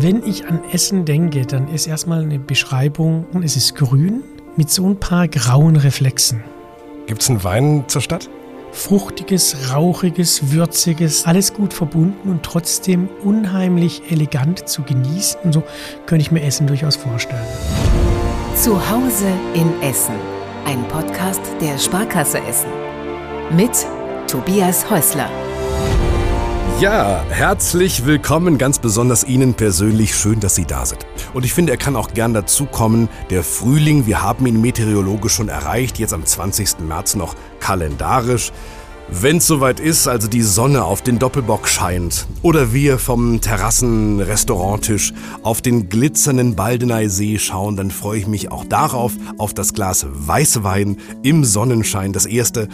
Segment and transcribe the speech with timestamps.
[0.00, 4.22] Wenn ich an Essen denke, dann ist erstmal eine Beschreibung, es ist grün
[4.56, 6.44] mit so ein paar grauen Reflexen.
[7.08, 8.30] Gibt es einen Wein zur Stadt?
[8.70, 15.40] Fruchtiges, rauchiges, würziges, alles gut verbunden und trotzdem unheimlich elegant zu genießen.
[15.42, 15.64] Und so
[16.06, 17.42] könnte ich mir Essen durchaus vorstellen.
[18.54, 20.14] Zu Hause in Essen.
[20.64, 22.70] Ein Podcast der Sparkasse Essen.
[23.50, 23.72] Mit
[24.28, 25.28] Tobias Häusler.
[26.80, 30.14] Ja, herzlich willkommen, ganz besonders Ihnen persönlich.
[30.14, 31.04] Schön, dass Sie da sind.
[31.34, 33.08] Und ich finde, er kann auch gern dazukommen.
[33.30, 36.80] Der Frühling, wir haben ihn meteorologisch schon erreicht, jetzt am 20.
[36.80, 38.52] März noch kalendarisch.
[39.10, 45.62] Wenn's soweit ist, also die Sonne auf den Doppelbock scheint oder wir vom Terrassenrestauranttisch auf
[45.62, 51.44] den glitzernden Baldeneysee schauen, dann freue ich mich auch darauf, auf das Glas Weißwein im
[51.44, 52.68] Sonnenschein, das erste.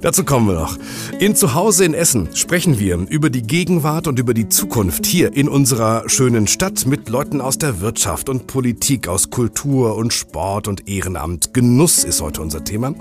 [0.00, 0.78] Dazu kommen wir noch.
[1.18, 5.48] In Zuhause in Essen sprechen wir über die Gegenwart und über die Zukunft hier in
[5.48, 10.88] unserer schönen Stadt mit Leuten aus der Wirtschaft und Politik, aus Kultur und Sport und
[10.88, 11.52] Ehrenamt.
[11.52, 12.94] Genuss ist heute unser Thema.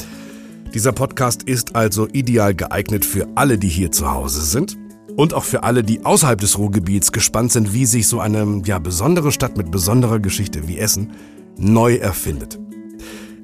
[0.73, 4.77] Dieser Podcast ist also ideal geeignet für alle, die hier zu Hause sind
[5.15, 8.77] und auch für alle, die außerhalb des Ruhrgebiets gespannt sind, wie sich so eine ja,
[8.77, 11.13] besondere Stadt mit besonderer Geschichte wie Essen
[11.57, 12.59] neu erfindet.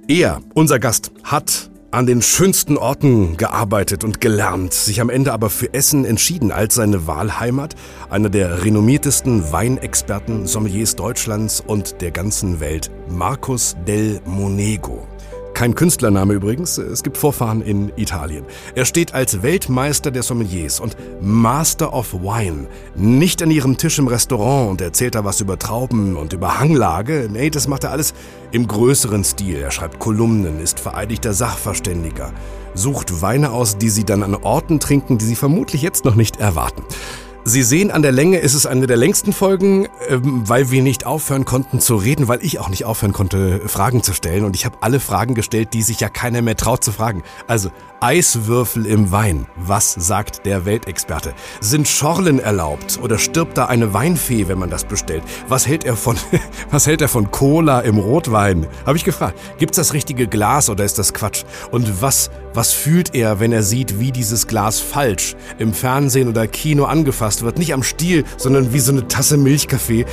[0.07, 5.49] Er, unser Gast, hat an den schönsten Orten gearbeitet und gelernt, sich am Ende aber
[5.49, 7.73] für Essen entschieden als seine Wahlheimat,
[8.09, 15.07] einer der renommiertesten Weinexperten, Sommeliers Deutschlands und der ganzen Welt, Marcus del Monego.
[15.55, 18.43] Kein Künstlername übrigens, es gibt Vorfahren in Italien.
[18.75, 22.67] Er steht als Weltmeister der Sommeliers und Master of Wine.
[22.93, 27.29] Nicht an ihrem Tisch im Restaurant und erzählt da was über Trauben und über Hanglage.
[27.31, 28.13] Nee, das macht er alles
[28.51, 29.55] im größeren Stil.
[29.55, 32.33] Er schreibt Kolumnen, ist vereidigter Sachverständiger,
[32.73, 36.35] sucht Weine aus, die sie dann an Orten trinken, die sie vermutlich jetzt noch nicht
[36.35, 36.83] erwarten.
[37.47, 41.05] Sie sehen an der Länge, ist es eine der längsten Folgen, ähm, weil wir nicht
[41.05, 44.45] aufhören konnten zu reden, weil ich auch nicht aufhören konnte, Fragen zu stellen.
[44.45, 47.21] Und ich habe alle Fragen gestellt, die sich ja keiner mehr traut zu fragen.
[47.45, 47.69] Also
[47.99, 49.45] Eiswürfel im Wein.
[49.57, 51.35] Was sagt der Weltexperte?
[51.59, 55.21] Sind Schorlen erlaubt oder stirbt da eine Weinfee, wenn man das bestellt?
[55.47, 56.17] Was hält er von,
[56.71, 58.65] was hält er von Cola im Rotwein?
[58.87, 59.39] Habe ich gefragt.
[59.59, 61.43] Gibt's das richtige Glas oder ist das Quatsch?
[61.69, 66.47] Und was, was fühlt er, wenn er sieht, wie dieses Glas falsch im Fernsehen oder
[66.47, 67.57] Kino angefasst wird?
[67.57, 70.05] Nicht am Stiel, sondern wie so eine Tasse Milchkaffee.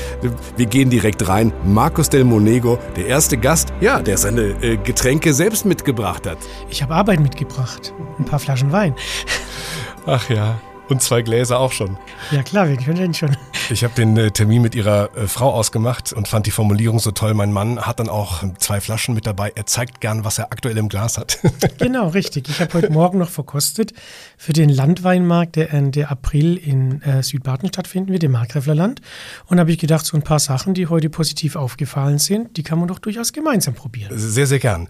[0.56, 1.52] Wir gehen direkt rein.
[1.64, 6.38] Markus Del Monego, der erste Gast, ja, der seine äh, Getränke selbst mitgebracht hat.
[6.70, 7.92] Ich habe Arbeit mitgebracht.
[8.18, 8.94] Ein paar Flaschen Wein.
[10.06, 10.60] Ach ja.
[10.92, 11.96] Und zwei Gläser auch schon.
[12.32, 13.34] Ja klar, wir können schon.
[13.70, 17.12] Ich habe den äh, Termin mit ihrer äh, Frau ausgemacht und fand die Formulierung so
[17.12, 17.32] toll.
[17.32, 19.52] Mein Mann hat dann auch zwei Flaschen mit dabei.
[19.54, 21.38] Er zeigt gern, was er aktuell im Glas hat.
[21.78, 22.50] genau, richtig.
[22.50, 23.94] Ich habe heute Morgen noch verkostet
[24.36, 29.00] für den Landweinmarkt, der Ende April in äh, Südbaden stattfinden wird, im Markgräflerland.
[29.46, 32.78] Und habe ich gedacht, so ein paar Sachen, die heute positiv aufgefallen sind, die kann
[32.78, 34.10] man doch durchaus gemeinsam probieren.
[34.14, 34.88] Sehr, sehr gern.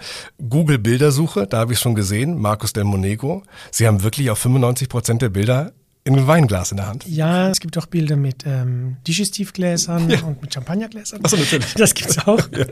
[0.49, 3.45] Google Bildersuche, da habe ich schon gesehen, Markus Del Monego.
[3.71, 5.73] Sie haben wirklich auf 95 Prozent der Bilder
[6.05, 7.07] ein Weinglas in der Hand.
[7.07, 10.21] Ja, es gibt auch Bilder mit ähm, Digestivgläsern ja.
[10.23, 11.25] und mit Champagnergläsern.
[11.25, 11.75] Achso, natürlich.
[11.77, 12.41] Das gibt es auch.
[12.53, 12.67] ja.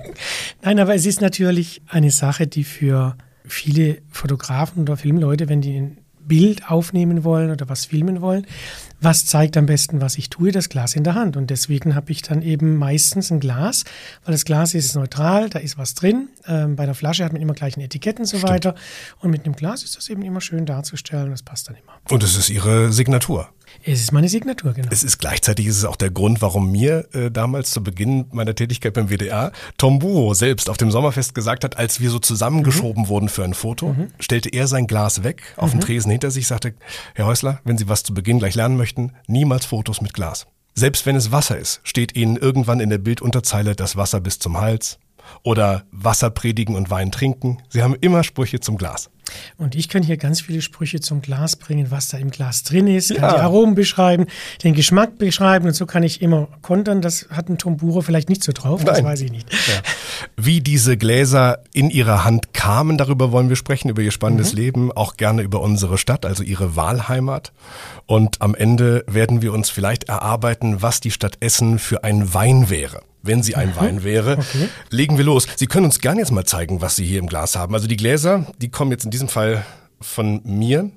[0.62, 5.96] Nein, aber es ist natürlich eine Sache, die für viele Fotografen oder Filmleute, wenn die
[6.30, 8.46] Bild aufnehmen wollen oder was filmen wollen,
[9.00, 11.36] was zeigt am besten, was ich tue, das Glas in der Hand.
[11.36, 13.84] Und deswegen habe ich dann eben meistens ein Glas,
[14.24, 16.28] weil das Glas ist neutral, da ist was drin.
[16.46, 18.52] Ähm, bei der Flasche hat man immer gleich ein Etikett und so Stimmt.
[18.52, 18.74] weiter.
[19.18, 21.94] Und mit einem Glas ist das eben immer schön darzustellen, das passt dann immer.
[22.08, 23.48] Und es ist Ihre Signatur.
[23.82, 24.88] Es ist meine Signatur, genau.
[24.90, 28.54] Es ist gleichzeitig ist es auch der Grund, warum mir äh, damals zu Beginn meiner
[28.54, 33.04] Tätigkeit beim WDR Tom Buro selbst auf dem Sommerfest gesagt hat, als wir so zusammengeschoben
[33.04, 33.08] mhm.
[33.08, 34.08] wurden für ein Foto, mhm.
[34.18, 35.78] stellte er sein Glas weg auf mhm.
[35.78, 36.74] den Tresen hinter sich, sagte,
[37.14, 40.46] Herr Häusler, wenn Sie was zu Beginn gleich lernen möchten, niemals Fotos mit Glas.
[40.74, 44.58] Selbst wenn es Wasser ist, steht Ihnen irgendwann in der Bildunterzeile das Wasser bis zum
[44.58, 44.98] Hals
[45.42, 47.58] oder Wasser predigen und Wein trinken.
[47.68, 49.10] Sie haben immer Sprüche zum Glas.
[49.56, 52.86] Und ich kann hier ganz viele Sprüche zum Glas bringen, was da im Glas drin
[52.86, 53.34] ist, kann ja.
[53.34, 54.26] die Aromen beschreiben,
[54.62, 57.00] den Geschmack beschreiben und so kann ich immer kontern.
[57.00, 58.94] Das hat ein Tomburo vielleicht nicht so drauf, Nein.
[58.94, 59.50] das weiß ich nicht.
[59.50, 59.82] Ja.
[60.36, 64.58] Wie diese Gläser in ihrer Hand kamen, darüber wollen wir sprechen, über ihr spannendes mhm.
[64.58, 67.52] Leben, auch gerne über unsere Stadt, also ihre Wahlheimat.
[68.06, 72.70] Und am Ende werden wir uns vielleicht erarbeiten, was die Stadt Essen für ein Wein
[72.70, 74.38] wäre wenn sie ein Wein wäre.
[74.38, 74.68] Okay.
[74.90, 75.46] Legen wir los.
[75.56, 77.74] Sie können uns gerne jetzt mal zeigen, was Sie hier im Glas haben.
[77.74, 79.64] Also die Gläser, die kommen jetzt in diesem Fall
[80.00, 80.90] von mir.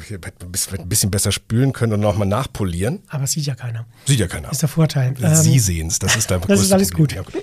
[0.00, 3.00] Ich hätte ein bisschen besser spülen können und nochmal nachpolieren.
[3.08, 3.86] Aber sieht ja keiner.
[4.06, 4.48] Sieht ja keiner.
[4.48, 5.14] Das ist der Vorteil.
[5.16, 7.24] Sie ähm, sehen es, das ist dein Das ist alles Problem.
[7.24, 7.34] gut.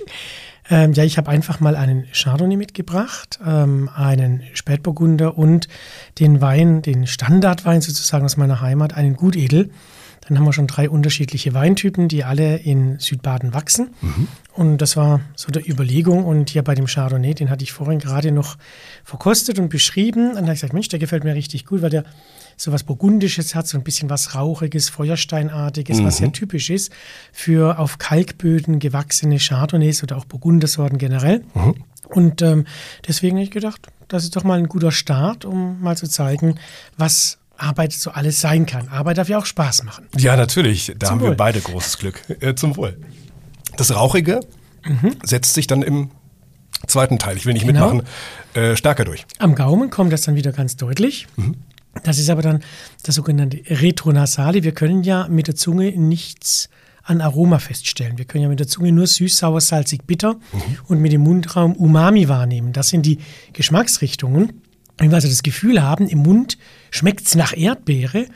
[0.68, 5.68] Ähm, ja, ich habe einfach mal einen Chardonnay mitgebracht, ähm, einen Spätburgunder und
[6.18, 9.70] den Wein, den Standardwein sozusagen aus meiner Heimat, einen Gutedel.
[10.28, 13.90] Dann haben wir schon drei unterschiedliche Weintypen, die alle in Südbaden wachsen.
[14.00, 14.28] Mhm.
[14.52, 16.24] Und das war so der Überlegung.
[16.24, 18.56] Und hier bei dem Chardonnay, den hatte ich vorhin gerade noch
[19.04, 20.30] verkostet und beschrieben.
[20.30, 22.04] Und dann habe ich gesagt, Mensch, der gefällt mir richtig gut, weil der
[22.56, 26.04] so was Burgundisches hat, so ein bisschen was Rauchiges, Feuersteinartiges, mhm.
[26.04, 26.90] was sehr typisch ist
[27.30, 31.44] für auf Kalkböden gewachsene Chardonnays oder auch Burgundersorten generell.
[31.54, 31.74] Mhm.
[32.08, 32.66] Und ähm,
[33.06, 36.56] deswegen habe ich gedacht, das ist doch mal ein guter Start, um mal zu zeigen,
[36.96, 38.88] was Arbeit so alles sein kann.
[38.88, 40.06] Arbeit darf ja auch Spaß machen.
[40.16, 40.92] Ja, natürlich.
[40.98, 41.30] Da zum haben Wohl.
[41.30, 42.22] wir beide großes Glück.
[42.40, 42.98] Äh, zum Wohl.
[43.76, 44.40] Das Rauchige
[44.84, 45.16] mhm.
[45.22, 46.10] setzt sich dann im
[46.86, 47.92] zweiten Teil, ich will nicht genau.
[47.92, 48.08] mitmachen,
[48.54, 49.26] äh, stärker durch.
[49.38, 51.26] Am Gaumen kommt das dann wieder ganz deutlich.
[51.36, 51.56] Mhm.
[52.02, 52.62] Das ist aber dann
[53.02, 54.62] das sogenannte Retronasale.
[54.62, 56.68] Wir können ja mit der Zunge nichts
[57.02, 58.18] an Aroma feststellen.
[58.18, 60.78] Wir können ja mit der Zunge nur süß, sauer, salzig, bitter mhm.
[60.88, 62.72] und mit dem Mundraum Umami wahrnehmen.
[62.72, 63.18] Das sind die
[63.52, 64.62] Geschmacksrichtungen.
[64.98, 66.58] Wenn wir also das Gefühl haben, im Mund
[66.90, 68.26] schmeckt es nach Erdbeere,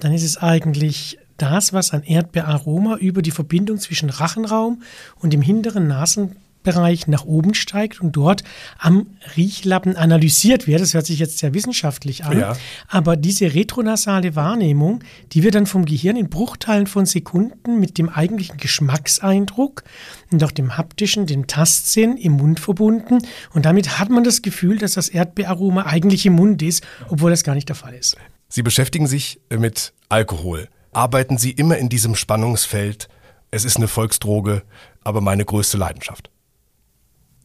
[0.00, 4.82] dann ist es eigentlich das, was an Erdbeeraroma über die Verbindung zwischen Rachenraum
[5.20, 8.42] und dem hinteren Nasen Bereich nach oben steigt und dort
[8.78, 9.06] am
[9.36, 10.80] Riechlappen analysiert wird.
[10.80, 12.40] Das hört sich jetzt sehr wissenschaftlich an.
[12.40, 12.56] Ja.
[12.88, 18.08] Aber diese retronasale Wahrnehmung, die wird dann vom Gehirn in Bruchteilen von Sekunden mit dem
[18.08, 19.84] eigentlichen Geschmackseindruck
[20.32, 23.18] und auch dem haptischen, dem Tastsinn im Mund verbunden.
[23.52, 27.44] Und damit hat man das Gefühl, dass das Erdbeeraroma eigentlich im Mund ist, obwohl das
[27.44, 28.16] gar nicht der Fall ist.
[28.48, 30.68] Sie beschäftigen sich mit Alkohol.
[30.92, 33.08] Arbeiten Sie immer in diesem Spannungsfeld?
[33.50, 34.62] Es ist eine Volksdroge,
[35.02, 36.30] aber meine größte Leidenschaft.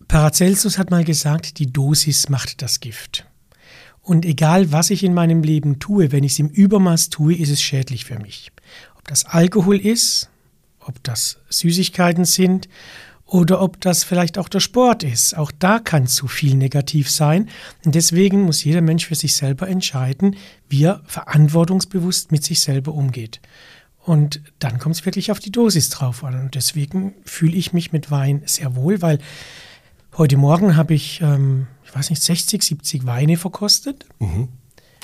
[0.10, 3.28] Paracelsus hat mal gesagt, die Dosis macht das Gift.
[4.02, 7.52] Und egal, was ich in meinem Leben tue, wenn ich es im Übermaß tue, ist
[7.52, 8.52] es schädlich für mich.
[8.98, 10.30] Ob das Alkohol ist,
[10.80, 12.68] ob das Süßigkeiten sind
[13.28, 15.38] oder ob das vielleicht auch der Sport ist.
[15.38, 17.48] Auch da kann zu viel negativ sein.
[17.86, 22.96] Und deswegen muss jeder Mensch für sich selber entscheiden, wie er verantwortungsbewusst mit sich selber
[22.96, 23.42] umgeht.
[24.04, 26.40] Und dann kommt es wirklich auf die Dosis drauf an.
[26.42, 29.20] Und deswegen fühle ich mich mit Wein sehr wohl, weil
[30.18, 34.06] Heute Morgen habe ich, ähm, ich weiß nicht, 60, 70 Weine verkostet.
[34.20, 34.50] Mhm.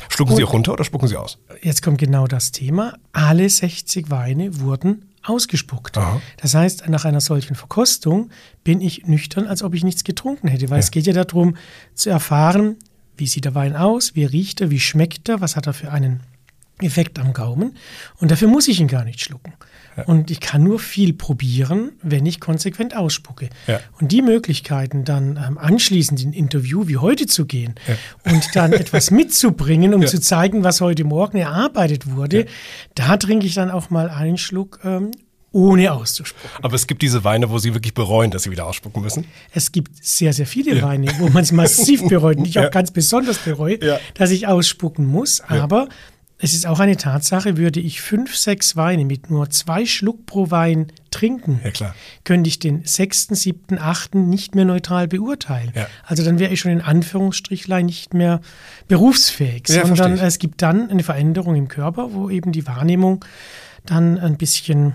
[0.09, 1.37] Schlucken Und Sie auch runter oder spucken Sie aus?
[1.61, 2.97] Jetzt kommt genau das Thema.
[3.13, 5.97] Alle 60 Weine wurden ausgespuckt.
[5.97, 6.21] Aha.
[6.37, 8.29] Das heißt, nach einer solchen Verkostung
[8.63, 10.83] bin ich nüchtern, als ob ich nichts getrunken hätte, weil ja.
[10.83, 11.55] es geht ja darum
[11.93, 12.77] zu erfahren,
[13.17, 15.91] wie sieht der Wein aus, wie riecht er, wie schmeckt er, was hat er für
[15.91, 16.21] einen
[16.79, 17.77] Effekt am Gaumen.
[18.17, 19.53] Und dafür muss ich ihn gar nicht schlucken.
[20.05, 23.49] Und ich kann nur viel probieren, wenn ich konsequent ausspucke.
[23.67, 23.79] Ja.
[23.99, 27.95] Und die Möglichkeiten dann ähm, anschließend in ein Interview wie heute zu gehen ja.
[28.33, 32.45] und dann etwas mitzubringen, um zu zeigen, was heute Morgen erarbeitet wurde,
[32.95, 35.11] da trinke ich dann auch mal einen Schluck ähm,
[35.53, 36.49] ohne auszuspucken.
[36.61, 39.23] Aber es gibt diese Weine, wo Sie wirklich bereuen, dass Sie wieder ausspucken müssen?
[39.53, 40.81] Es gibt sehr, sehr viele ja.
[40.81, 42.67] Weine, wo man es massiv bereut und ich ja.
[42.67, 43.99] auch ganz besonders bereue, ja.
[44.15, 45.39] dass ich ausspucken muss.
[45.39, 45.87] Aber
[46.37, 50.51] es ist auch eine Tatsache, würde ich fünf, sechs Weine mit nur zwei Schluck pro
[50.51, 51.93] Wein trinken, ja,
[52.25, 55.71] könnte ich den sechsten, siebten, achten nicht mehr neutral beurteilen.
[55.73, 55.87] Ja.
[56.03, 58.41] Also dann wäre ich schon in Anführungsstrichlein nicht mehr
[58.89, 63.23] berufsfähig, ja, sondern es gibt dann eine Veränderung im Körper, wo eben die Wahrnehmung
[63.85, 64.93] dann ein bisschen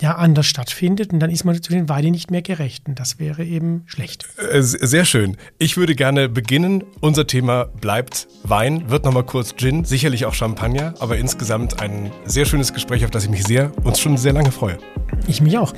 [0.00, 3.18] ja, anders stattfindet und dann ist man zu den Weinen nicht mehr gerecht und das
[3.18, 4.26] wäre eben schlecht.
[4.50, 5.36] Äh, sehr schön.
[5.58, 6.84] Ich würde gerne beginnen.
[7.00, 12.44] Unser Thema bleibt Wein, wird nochmal kurz Gin, sicherlich auch Champagner, aber insgesamt ein sehr
[12.44, 14.78] schönes Gespräch, auf das ich mich sehr und schon sehr lange freue.
[15.26, 15.72] Ich mich auch.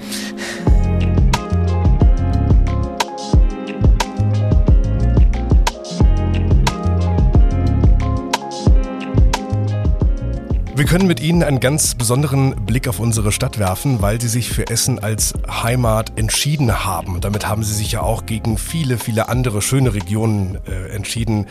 [10.80, 14.48] Wir können mit Ihnen einen ganz besonderen Blick auf unsere Stadt werfen, weil Sie sich
[14.48, 17.20] für Essen als Heimat entschieden haben.
[17.20, 21.48] Damit haben Sie sich ja auch gegen viele, viele andere schöne Regionen äh, entschieden,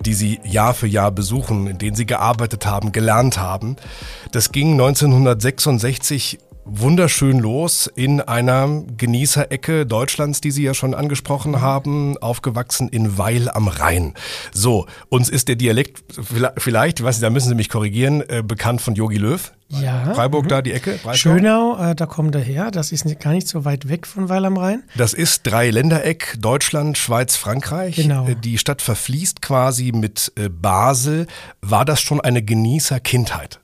[0.00, 3.76] die Sie Jahr für Jahr besuchen, in denen Sie gearbeitet haben, gelernt haben.
[4.32, 6.38] Das ging 1966
[6.70, 13.50] wunderschön los in einer Genießerecke Deutschlands, die Sie ja schon angesprochen haben, aufgewachsen in Weil
[13.50, 14.14] am Rhein.
[14.52, 16.02] So, uns ist der Dialekt
[16.56, 19.52] vielleicht, ich weiß nicht, da müssen Sie mich korrigieren, äh, bekannt von Yogi Löw.
[19.68, 20.14] Ja.
[20.14, 20.48] Freiburg mhm.
[20.48, 20.98] da die Ecke?
[21.02, 21.14] Breisgau.
[21.14, 22.70] Schönau, äh, da kommt er her.
[22.70, 24.82] Das ist gar nicht so weit weg von Weil am Rhein.
[24.96, 27.96] Das ist Dreiländereck, Deutschland, Schweiz, Frankreich.
[27.96, 28.26] Genau.
[28.26, 31.26] Äh, die Stadt verfließt quasi mit äh, Basel.
[31.62, 33.60] War das schon eine Genießer-Kindheit?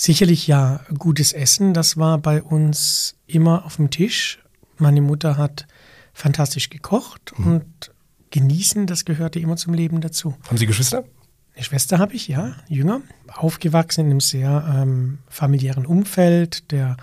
[0.00, 4.38] Sicherlich ja, gutes Essen, das war bei uns immer auf dem Tisch.
[4.76, 5.66] Meine Mutter hat
[6.12, 7.46] fantastisch gekocht mhm.
[7.46, 7.90] und
[8.30, 10.36] genießen, das gehörte immer zum Leben dazu.
[10.46, 11.02] Haben Sie Geschwister?
[11.56, 16.70] Eine Schwester habe ich, ja, jünger, aufgewachsen in einem sehr ähm, familiären Umfeld.
[16.70, 16.96] Der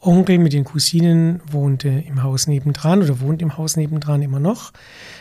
[0.00, 4.72] Onkel mit den Cousinen wohnte im Haus nebendran oder wohnt im Haus nebendran immer noch.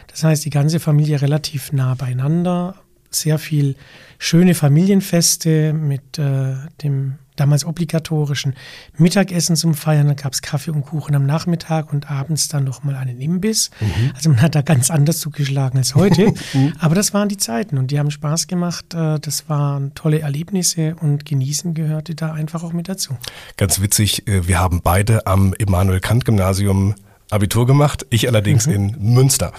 [0.07, 2.81] Das heißt, die ganze Familie relativ nah beieinander,
[3.11, 3.75] sehr viel
[4.17, 8.53] schöne Familienfeste mit äh, dem damals obligatorischen
[8.97, 10.07] Mittagessen zum Feiern.
[10.07, 13.71] Dann gab es Kaffee und Kuchen am Nachmittag und abends dann nochmal einen Imbiss.
[13.79, 14.11] Mhm.
[14.13, 16.33] Also man hat da ganz anders zugeschlagen als heute.
[16.53, 16.73] Mhm.
[16.79, 18.93] Aber das waren die Zeiten und die haben Spaß gemacht.
[18.93, 23.17] Äh, das waren tolle Erlebnisse und Genießen gehörte da einfach auch mit dazu.
[23.57, 26.95] Ganz witzig, äh, wir haben beide am Immanuel Kant Gymnasium
[27.29, 28.73] Abitur gemacht, ich allerdings mhm.
[28.73, 29.53] in Münster.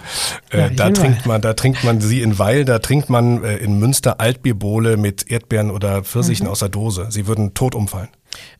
[0.50, 3.56] Äh, ja, da trinkt man, da trinkt man sie in Weil, da trinkt man äh,
[3.58, 6.52] in Münster Altbierbowle mit Erdbeeren oder Pfirsichen mhm.
[6.52, 7.06] aus der Dose.
[7.10, 8.08] Sie würden tot umfallen.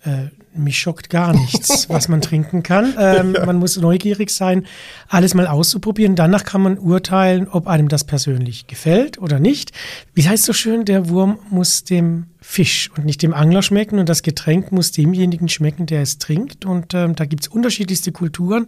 [0.05, 2.95] Äh, mich schockt gar nichts, was man trinken kann.
[2.99, 4.67] Ähm, man muss neugierig sein,
[5.09, 6.17] alles mal auszuprobieren.
[6.17, 9.73] Danach kann man urteilen, ob einem das persönlich gefällt oder nicht.
[10.15, 14.09] Wie heißt so schön, der Wurm muss dem Fisch und nicht dem Angler schmecken und
[14.09, 16.65] das Getränk muss demjenigen schmecken, der es trinkt.
[16.65, 18.67] Und ähm, da gibt es unterschiedlichste Kulturen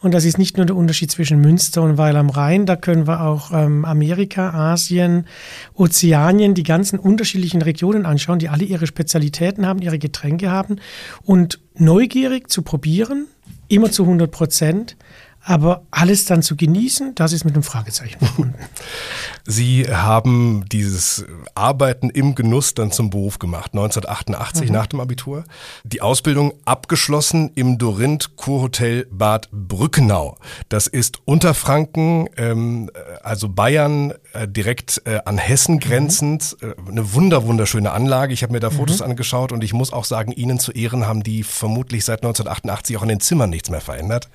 [0.00, 3.06] und das ist nicht nur der Unterschied zwischen Münster und Weil am Rhein, da können
[3.06, 5.26] wir auch ähm, Amerika, Asien,
[5.74, 10.76] Ozeanien, die ganzen unterschiedlichen Regionen anschauen, die alle ihre Spezialitäten haben, ihre Getränke haben
[11.22, 13.26] und neugierig zu probieren,
[13.68, 14.96] immer zu 100 Prozent,
[15.44, 18.58] aber alles dann zu genießen, das ist mit einem Fragezeichen verbunden.
[19.44, 24.72] Sie haben dieses Arbeiten im Genuss dann zum Beruf gemacht, 1988 mhm.
[24.72, 25.44] nach dem Abitur.
[25.84, 30.38] Die Ausbildung abgeschlossen im Dorinth Kurhotel Bad Brückenau.
[30.68, 32.90] Das ist Unterfranken, ähm,
[33.22, 36.56] also Bayern, äh, direkt äh, an Hessen grenzend.
[36.60, 36.68] Mhm.
[36.68, 38.32] Äh, eine wunder, wunderschöne Anlage.
[38.32, 39.06] Ich habe mir da Fotos mhm.
[39.06, 43.02] angeschaut und ich muss auch sagen, Ihnen zu Ehren haben die vermutlich seit 1988 auch
[43.02, 44.28] in den Zimmern nichts mehr verändert.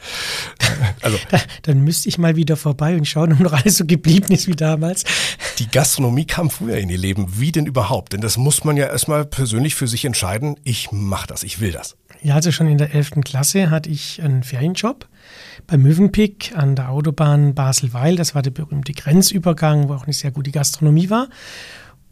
[1.02, 4.34] Also, da, dann müsste ich mal wieder vorbei und schauen, ob noch alles so geblieben
[4.34, 4.97] ist wie damals.
[5.60, 7.40] Die Gastronomie kam früher in ihr Leben.
[7.40, 8.14] Wie denn überhaupt?
[8.14, 10.56] Denn das muss man ja erstmal persönlich für sich entscheiden.
[10.64, 11.96] Ich mache das, ich will das.
[12.22, 13.22] Ja, also schon in der 11.
[13.24, 15.08] Klasse hatte ich einen Ferienjob
[15.68, 18.16] bei Mövenpick an der Autobahn Basel-Weil.
[18.16, 21.28] Das war der berühmte Grenzübergang, wo auch eine sehr gute Gastronomie war.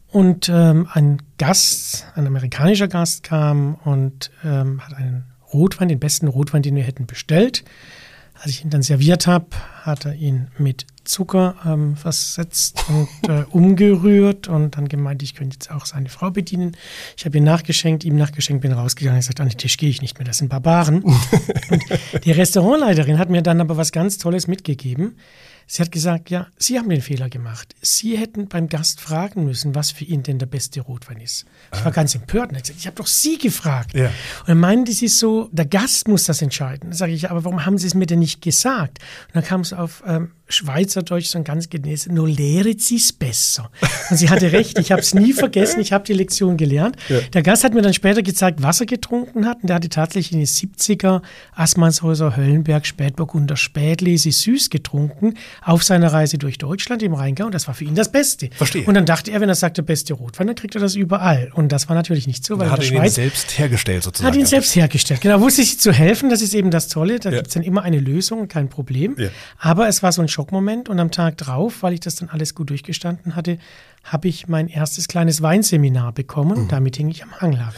[0.08, 6.28] Und ähm, ein Gast, ein amerikanischer Gast kam und ähm, hat einen Rotwein, den besten
[6.28, 7.64] Rotwein, den wir hätten bestellt.
[8.46, 9.48] Als ich ihn dann serviert habe,
[9.82, 15.56] hat er ihn mit Zucker ähm, versetzt und äh, umgerührt und dann gemeint, ich könnte
[15.56, 16.78] jetzt auch seine Frau bedienen.
[17.18, 20.04] Ich habe ihm nachgeschenkt, ihm nachgeschenkt, bin rausgegangen und gesagt, an den Tisch gehe ich
[20.04, 21.02] nicht mehr, das sind Barbaren.
[21.72, 21.84] und
[22.24, 25.18] die Restaurantleiterin hat mir dann aber was ganz Tolles mitgegeben.
[25.68, 27.76] Sie hat gesagt, ja, Sie haben den Fehler gemacht.
[27.82, 31.46] Sie hätten beim Gast fragen müssen, was für ihn denn der beste Rotwein ist.
[31.74, 31.92] Ich war ah.
[31.92, 33.94] ganz empört und gesagt, ich habe doch Sie gefragt.
[33.94, 34.08] Ja.
[34.08, 36.90] Und dann meinen die so, der Gast muss das entscheiden.
[36.90, 39.00] Dann sage ich, aber warum haben Sie es mir denn nicht gesagt?
[39.28, 43.72] Und dann kam es auf ähm, Schweizerdeutsch so ein ganz genesen, no lehret sie's besser.
[44.10, 46.98] Und sie hatte recht, ich habe es nie vergessen, ich habe die Lektion gelernt.
[47.10, 47.20] Ja.
[47.34, 50.34] Der Gast hat mir dann später gezeigt, was er getrunken hat und der hatte tatsächlich
[50.34, 51.22] in den 70er
[51.54, 55.34] Assmannshäuser, Höllenberg, Spätburg unter Spätlese süß getrunken
[55.64, 58.50] auf seiner Reise durch Deutschland im Rheingau und das war für ihn das Beste.
[58.56, 58.86] Verstehe.
[58.86, 61.52] Und dann dachte er, wenn er sagt, der beste Rotwein, dann kriegt er das überall.
[61.56, 64.32] Und das war natürlich nicht so, weil er hat ihn selbst hergestellt sozusagen.
[64.32, 65.42] Hat ihn selbst hergestellt, genau.
[65.42, 67.38] Wusste ich zu helfen, das ist eben das Tolle, da ja.
[67.38, 69.16] gibt es dann immer eine Lösung, kein Problem.
[69.18, 69.30] Ja.
[69.58, 72.56] Aber es war so ein Schockmoment und am Tag drauf, weil ich das dann alles
[72.56, 73.58] gut durchgestanden hatte,
[74.04, 76.64] habe ich mein erstes kleines Weinseminar bekommen.
[76.64, 76.68] Mhm.
[76.68, 77.74] Damit hing ich am Hanglager.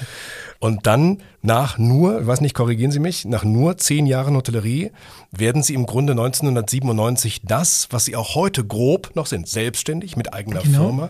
[0.60, 4.92] Und dann nach nur, ich weiß nicht, korrigieren Sie mich, nach nur zehn Jahren Hotellerie
[5.32, 10.34] werden Sie im Grunde 1997 das, was Sie auch heute grob noch sind, selbstständig mit
[10.34, 10.86] eigener genau.
[10.86, 11.10] Firma.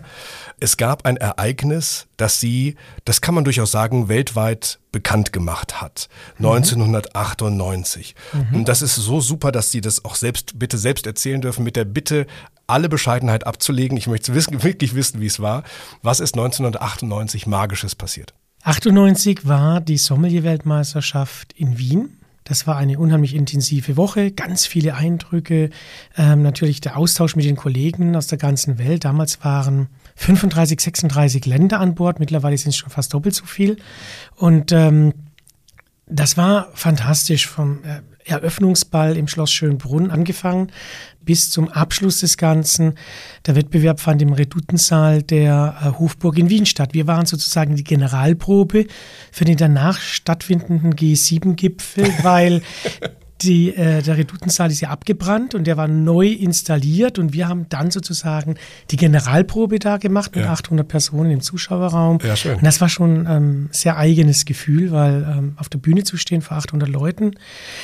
[0.60, 6.08] Es gab ein Ereignis, das Sie, das kann man durchaus sagen, weltweit bekannt gemacht hat.
[6.38, 6.46] Mhm.
[6.46, 8.14] 1998.
[8.32, 8.56] Mhm.
[8.56, 11.76] Und das ist so super, dass Sie das auch selbst, bitte selbst erzählen dürfen, mit
[11.76, 12.26] der Bitte,
[12.66, 13.96] alle Bescheidenheit abzulegen.
[13.96, 15.64] Ich möchte wissen, wirklich wissen, wie es war.
[16.02, 18.34] Was ist 1998 Magisches passiert?
[18.62, 22.10] 98 war die Sommelier-Weltmeisterschaft in Wien.
[22.44, 25.68] Das war eine unheimlich intensive Woche, ganz viele Eindrücke,
[26.16, 29.04] ähm, natürlich der Austausch mit den Kollegen aus der ganzen Welt.
[29.04, 33.76] Damals waren 35, 36 Länder an Bord, mittlerweile sind es schon fast doppelt so viel.
[34.34, 35.12] Und ähm,
[36.10, 40.70] das war fantastisch vom äh, Eröffnungsball im Schloss Schönbrunn angefangen
[41.28, 42.94] bis zum Abschluss des Ganzen.
[43.46, 46.94] Der Wettbewerb fand im Redutensaal der äh, Hofburg in Wien statt.
[46.94, 48.86] Wir waren sozusagen die Generalprobe
[49.30, 52.62] für den danach stattfindenden G7-Gipfel, weil
[53.42, 57.66] die, äh, der Redutensaal ist ja abgebrannt und der war neu installiert und wir haben
[57.68, 58.56] dann sozusagen
[58.90, 60.52] die Generalprobe da gemacht mit ja.
[60.52, 62.18] 800 Personen im Zuschauerraum.
[62.24, 62.56] Ja, schön.
[62.56, 66.42] Und das war schon ähm, sehr eigenes Gefühl, weil ähm, auf der Bühne zu stehen
[66.42, 67.32] vor 800 Leuten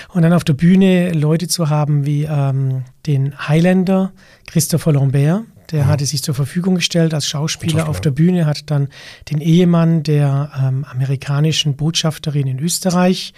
[0.09, 4.13] und dann auf der Bühne Leute zu haben wie ähm, den Highlander
[4.47, 5.89] Christopher Lambert, der mhm.
[5.89, 8.89] hatte sich zur Verfügung gestellt als Schauspieler auf der Bühne, hat dann
[9.31, 13.35] den Ehemann der ähm, amerikanischen Botschafterin in Österreich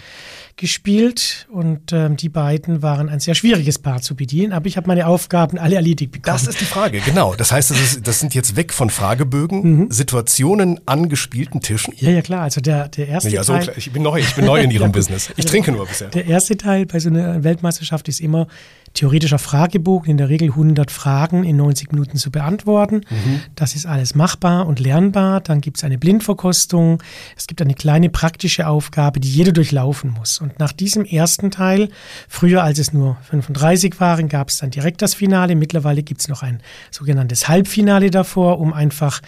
[0.56, 4.86] gespielt und ähm, die beiden waren ein sehr schwieriges Paar zu bedienen, aber ich habe
[4.86, 6.34] meine Aufgaben alle erledigt bekommen.
[6.34, 7.34] Das ist die Frage, genau.
[7.34, 9.90] Das heißt, das, ist, das sind jetzt weg von Fragebögen, mhm.
[9.90, 11.92] Situationen an gespielten Tischen.
[11.98, 12.42] Ja, ja, klar.
[12.42, 13.74] Also der, der erste ja, so Teil.
[13.76, 15.28] Ich bin neu, ich bin neu in Ihrem Business.
[15.30, 16.08] Ich also trinke nur bisher.
[16.08, 18.46] Der erste Teil bei so einer Weltmeisterschaft ist immer
[18.94, 23.02] theoretischer Fragebogen, in der Regel 100 Fragen in 90 Minuten zu beantworten.
[23.10, 23.40] Mhm.
[23.54, 25.40] Das ist alles machbar und lernbar.
[25.40, 27.02] Dann gibt es eine Blindverkostung.
[27.36, 30.40] Es gibt eine kleine praktische Aufgabe, die jeder durchlaufen muss.
[30.46, 31.88] Und nach diesem ersten Teil,
[32.28, 35.56] früher als es nur 35 waren, gab es dann direkt das Finale.
[35.56, 36.60] Mittlerweile gibt es noch ein
[36.92, 39.22] sogenanntes Halbfinale davor, um einfach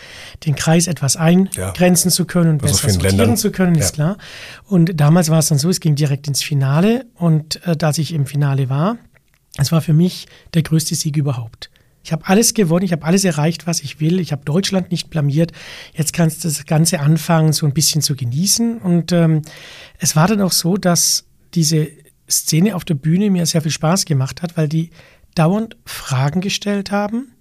[0.47, 2.15] den Kreis etwas eingrenzen ja.
[2.15, 3.37] zu können und also besser sortieren Ländern.
[3.37, 4.15] zu können, ist ja.
[4.15, 4.19] klar.
[4.65, 7.07] Und damals war es dann so, es ging direkt ins Finale.
[7.17, 8.97] Und äh, dass ich im Finale war,
[9.57, 11.69] es war für mich der größte Sieg überhaupt.
[12.09, 14.19] Ich habe alles gewonnen, ich habe alles erreicht, was ich will.
[14.19, 15.53] Ich habe Deutschland nicht blamiert.
[15.93, 18.79] Jetzt kannst du das Ganze anfangen, so ein bisschen zu genießen.
[18.79, 19.43] Und ähm,
[19.99, 21.89] es war dann auch so, dass diese
[22.27, 24.89] Szene auf der Bühne mir sehr viel Spaß gemacht hat, weil die
[25.35, 27.35] dauernd Fragen gestellt haben,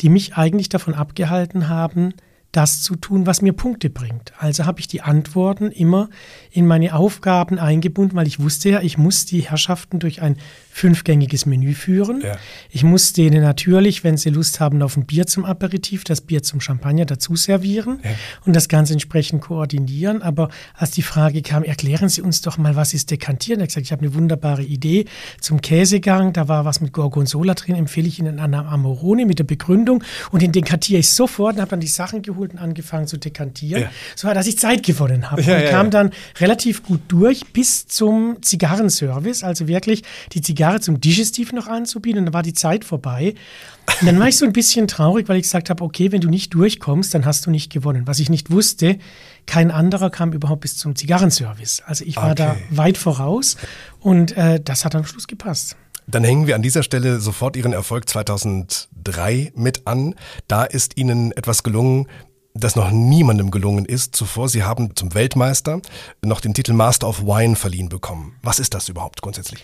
[0.00, 2.12] die mich eigentlich davon abgehalten haben,
[2.52, 4.32] das zu tun, was mir Punkte bringt.
[4.38, 6.10] Also habe ich die Antworten immer
[6.50, 10.36] in meine Aufgaben eingebunden, weil ich wusste ja, ich muss die Herrschaften durch ein
[10.74, 12.22] fünfgängiges Menü führen.
[12.22, 12.38] Ja.
[12.70, 16.42] Ich muss denen natürlich, wenn sie Lust haben auf ein Bier zum Aperitif, das Bier
[16.42, 18.10] zum Champagner dazu servieren ja.
[18.46, 20.22] und das Ganze entsprechend koordinieren.
[20.22, 23.60] Aber als die Frage kam, erklären Sie uns doch mal, was ist Dekantieren?
[23.60, 25.04] Er hat gesagt, ich habe eine wunderbare Idee
[25.40, 26.32] zum Käsegang.
[26.32, 30.02] Da war was mit Gorgonzola drin, empfehle ich Ihnen an Amoroni mit der Begründung.
[30.30, 33.82] Und den dekantiere ich sofort und habe dann die Sachen geholt und angefangen zu dekantieren,
[33.82, 33.90] ja.
[34.16, 35.42] so dass ich Zeit gewonnen habe.
[35.42, 36.10] und kam dann
[36.40, 40.02] relativ gut durch bis zum Zigarrenservice, also wirklich
[40.32, 43.34] die Zigarren Jahre zum Digestiv noch anzubieten und dann war die Zeit vorbei.
[44.00, 46.28] Und dann war ich so ein bisschen traurig, weil ich gesagt habe, okay, wenn du
[46.28, 48.06] nicht durchkommst, dann hast du nicht gewonnen.
[48.06, 48.98] Was ich nicht wusste,
[49.46, 51.82] kein anderer kam überhaupt bis zum Zigarrenservice.
[51.84, 52.34] Also ich war okay.
[52.36, 53.56] da weit voraus
[54.00, 55.76] und äh, das hat am Schluss gepasst.
[56.06, 60.14] Dann hängen wir an dieser Stelle sofort Ihren Erfolg 2003 mit an.
[60.48, 62.06] Da ist Ihnen etwas gelungen,
[62.54, 64.48] das noch niemandem gelungen ist zuvor.
[64.48, 65.80] Sie haben zum Weltmeister
[66.22, 68.36] noch den Titel Master of Wine verliehen bekommen.
[68.42, 69.62] Was ist das überhaupt grundsätzlich?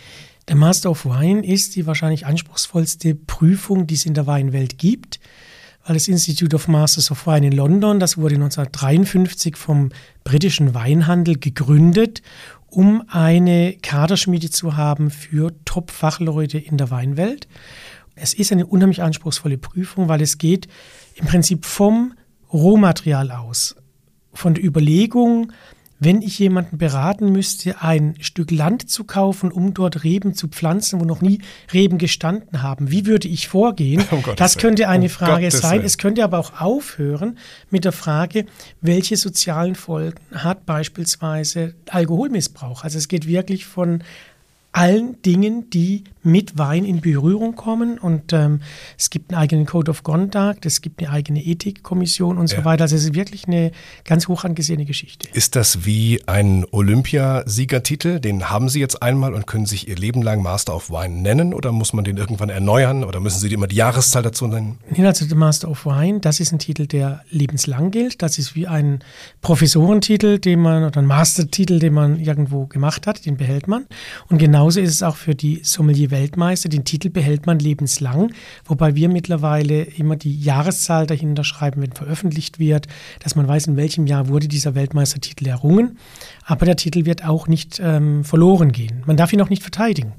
[0.49, 5.21] Der Master of Wine ist die wahrscheinlich anspruchsvollste Prüfung, die es in der Weinwelt gibt,
[5.84, 9.91] weil das Institute of Masters of Wine in London, das wurde 1953 vom
[10.25, 12.23] britischen Weinhandel gegründet,
[12.71, 17.47] um eine Kaderschmiede zu haben für Top-Fachleute in der Weinwelt.
[18.15, 20.67] Es ist eine unheimlich anspruchsvolle Prüfung, weil es geht
[21.17, 22.15] im Prinzip vom
[22.50, 23.76] Rohmaterial aus,
[24.32, 25.52] von der Überlegung,
[26.00, 31.00] wenn ich jemanden beraten müsste, ein Stück Land zu kaufen, um dort Reben zu pflanzen,
[31.00, 31.41] wo noch nie
[31.73, 34.04] Reben gestanden haben, wie würde ich vorgehen?
[34.11, 35.73] Um das könnte eine um Frage Gottes sein.
[35.73, 35.84] Willen.
[35.84, 37.39] Es könnte aber auch aufhören
[37.71, 38.47] mit der Frage,
[38.80, 42.84] welche sozialen Folgen hat beispielsweise Alkoholmissbrauch?
[42.84, 44.02] Also es geht wirklich von
[44.73, 47.99] allen Dingen, die mit Wein in Berührung kommen.
[47.99, 48.60] Und ähm,
[48.97, 52.58] es gibt einen eigenen Code of Conduct, es gibt eine eigene Ethikkommission und ja.
[52.58, 52.82] so weiter.
[52.82, 53.73] Also es ist wirklich eine
[54.04, 55.28] ganz hoch angesehene Geschichte.
[55.32, 58.21] Ist das wie ein Olympiasiegertitel?
[58.21, 61.54] Den haben Sie jetzt einmal und können sich Ihr Leben lang Master of Wine nennen
[61.54, 64.78] oder muss man den irgendwann erneuern oder müssen Sie immer die Jahreszahl dazu nennen?
[64.91, 68.23] Nee, also der Master of Wine, das ist ein Titel, der lebenslang gilt.
[68.23, 69.00] Das ist wie ein
[69.41, 73.86] Professorentitel, den man oder ein Mastertitel, den man irgendwo gemacht hat, den behält man.
[74.28, 76.69] Und genauso ist es auch für die Sommelier Weltmeister.
[76.69, 78.33] Den Titel behält man lebenslang,
[78.65, 82.89] wobei wir mittlerweile immer die Jahreszahl dahinter schreiben, wenn veröffentlicht wird,
[83.21, 85.99] dass man weiß, in welchem Jahr wurde dieser Weltmeistertitel errungen.
[86.45, 89.02] Aber der Titel wird auch nicht ähm, verloren gehen.
[89.07, 90.13] Man darf ihn auch nicht verteidigen.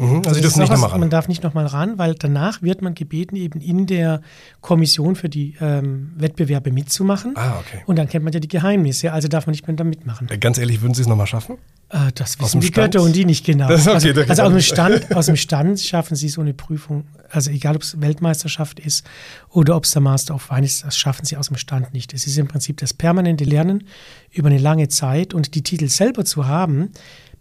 [0.00, 1.00] Mhm, also, Sie dürfen nicht nochmal ran.
[1.00, 4.22] Man darf nicht nochmal ran, weil danach wird man gebeten, eben in der
[4.60, 7.34] Kommission für die ähm, Wettbewerbe mitzumachen.
[7.36, 7.82] Ah, okay.
[7.86, 10.28] Und dann kennt man ja die Geheimnisse, also darf man nicht mehr da mitmachen.
[10.30, 11.58] Äh, ganz ehrlich, würden Sie es nochmal schaffen?
[11.90, 13.68] Äh, das wissen die Götter und die nicht genau.
[13.80, 17.50] Okay, also, also aus, dem Stand, aus dem Stand schaffen sie so eine Prüfung, also
[17.50, 19.04] egal ob es Weltmeisterschaft ist
[19.48, 22.14] oder ob es der Master of Wine ist, das schaffen sie aus dem Stand nicht.
[22.14, 23.84] Es ist im Prinzip das permanente Lernen
[24.30, 26.90] über eine lange Zeit und die Titel selber zu haben,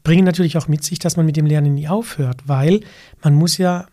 [0.04, 2.82] bringen natürlich auch mit sich, dass man mit dem Lernen nie aufhört, weil
[3.22, 3.88] man muss ja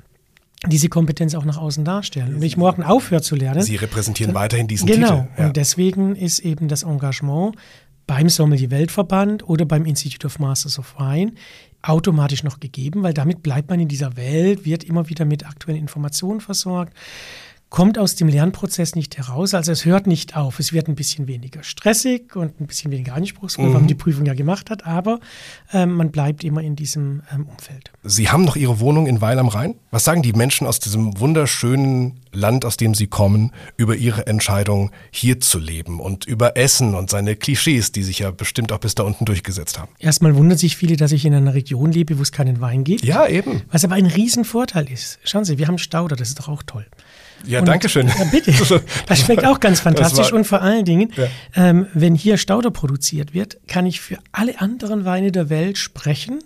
[0.66, 2.28] diese Kompetenz auch nach außen darstellen.
[2.28, 3.62] Und wenn ich morgen aufhöre zu lernen.
[3.62, 5.22] Sie repräsentieren dann, weiterhin diesen genau, Titel.
[5.22, 5.38] Genau.
[5.38, 5.46] Ja.
[5.46, 7.56] Und deswegen ist eben das Engagement
[8.06, 11.32] beim Sommelier Weltverband oder beim Institute of Masters of Wine
[11.82, 15.78] automatisch noch gegeben, weil damit bleibt man in dieser Welt, wird immer wieder mit aktuellen
[15.78, 16.94] Informationen versorgt,
[17.68, 19.54] kommt aus dem Lernprozess nicht heraus.
[19.54, 20.60] Also es hört nicht auf.
[20.60, 23.72] Es wird ein bisschen weniger stressig und ein bisschen weniger anspruchsvoll, mhm.
[23.72, 25.20] weil man die Prüfung ja gemacht hat, aber
[25.72, 27.90] ähm, man bleibt immer in diesem ähm, Umfeld.
[28.04, 29.74] Sie haben noch Ihre Wohnung in Weil am Rhein.
[29.90, 34.92] Was sagen die Menschen aus diesem wunderschönen Land, aus dem Sie kommen, über Ihre Entscheidung,
[35.10, 38.94] hier zu leben und über Essen und seine Klischees, die sich ja bestimmt auch bis
[38.94, 39.90] da unten durchgesetzt haben?
[39.98, 43.04] Erstmal wundern sich viele, dass ich in einer Region lebe, wo es keinen Wein gibt.
[43.04, 43.62] Ja, eben.
[43.70, 45.18] Was aber ein Riesenvorteil ist.
[45.24, 46.86] Schauen Sie, wir haben Stauder, das ist doch auch toll.
[47.46, 48.08] Ja, und, danke schön.
[48.08, 48.52] Ja, bitte.
[49.06, 50.32] Das schmeckt auch ganz fantastisch.
[50.32, 51.26] Und vor allen Dingen, ja.
[51.54, 56.40] ähm, wenn hier Stauder produziert wird, kann ich für alle anderen Weine der Welt sprechen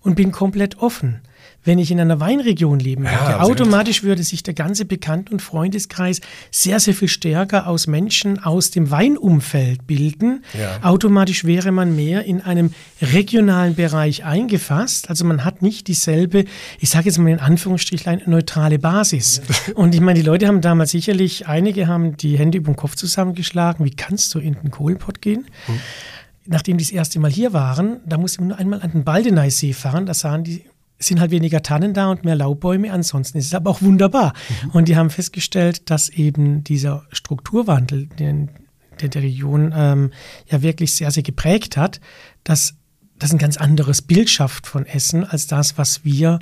[0.00, 1.20] und bin komplett offen
[1.64, 3.14] wenn ich in einer Weinregion leben würde.
[3.14, 8.42] Ja, automatisch würde sich der ganze Bekannt- und Freundeskreis sehr, sehr viel stärker aus Menschen
[8.42, 10.44] aus dem Weinumfeld bilden.
[10.58, 10.82] Ja.
[10.82, 12.72] Automatisch wäre man mehr in einem
[13.02, 15.10] regionalen Bereich eingefasst.
[15.10, 16.44] Also man hat nicht dieselbe,
[16.78, 19.42] ich sage jetzt mal in Anführungsstrichlein, neutrale Basis.
[19.74, 22.94] Und ich meine, die Leute haben damals sicherlich, einige haben die Hände über den Kopf
[22.94, 23.84] zusammengeschlagen.
[23.84, 25.46] Wie kannst du in den Kohlenpott gehen?
[25.66, 25.80] Hm
[26.46, 29.72] nachdem die das erste Mal hier waren, da musste man nur einmal an den Baldeneysee
[29.72, 30.64] fahren, da sahen die
[31.00, 32.92] sind halt weniger Tannen da und mehr Laubbäume.
[32.92, 34.34] Ansonsten ist es aber auch wunderbar.
[34.64, 34.70] Mhm.
[34.70, 38.50] Und die haben festgestellt, dass eben dieser Strukturwandel, den,
[39.00, 40.12] der die Region ähm,
[40.46, 42.00] ja wirklich sehr, sehr geprägt hat,
[42.44, 42.74] dass
[43.18, 46.38] das ein ganz anderes Bild schafft von Essen als das, was wir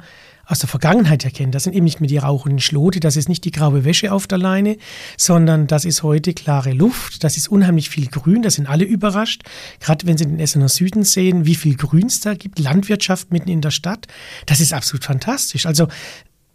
[0.49, 1.53] aus der Vergangenheit erkennen.
[1.53, 4.27] Das sind eben nicht mehr die rauchenden Schlote, das ist nicht die graue Wäsche auf
[4.27, 4.79] der Leine,
[5.17, 9.43] sondern das ist heute klare Luft, das ist unheimlich viel Grün, da sind alle überrascht.
[9.81, 13.51] Gerade wenn Sie den Essener Süden sehen, wie viel Grün es da gibt, Landwirtschaft mitten
[13.51, 14.07] in der Stadt,
[14.47, 15.67] das ist absolut fantastisch.
[15.67, 15.89] Also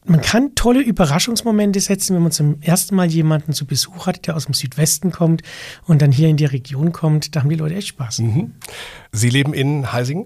[0.05, 4.35] man kann tolle Überraschungsmomente setzen, wenn man zum ersten Mal jemanden zu Besuch hat, der
[4.35, 5.43] aus dem Südwesten kommt
[5.85, 7.35] und dann hier in die Region kommt.
[7.35, 8.19] Da haben die Leute echt Spaß.
[8.19, 8.55] Mhm.
[9.11, 10.25] Sie leben in Heisingen?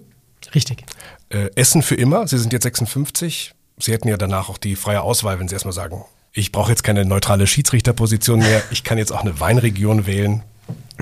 [0.56, 0.84] Richtig.
[1.30, 2.28] Äh, Essen für immer.
[2.28, 3.54] Sie sind jetzt 56.
[3.80, 6.84] Sie hätten ja danach auch die freie Auswahl, wenn Sie erstmal sagen, ich brauche jetzt
[6.84, 10.44] keine neutrale Schiedsrichterposition mehr, ich kann jetzt auch eine Weinregion wählen.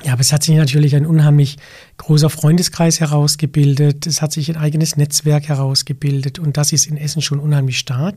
[0.04, 1.56] Ja, aber es hat sich natürlich ein unheimlich
[1.96, 4.06] großer Freundeskreis herausgebildet.
[4.06, 8.16] Es hat sich ein eigenes Netzwerk herausgebildet und das ist in Essen schon unheimlich stark.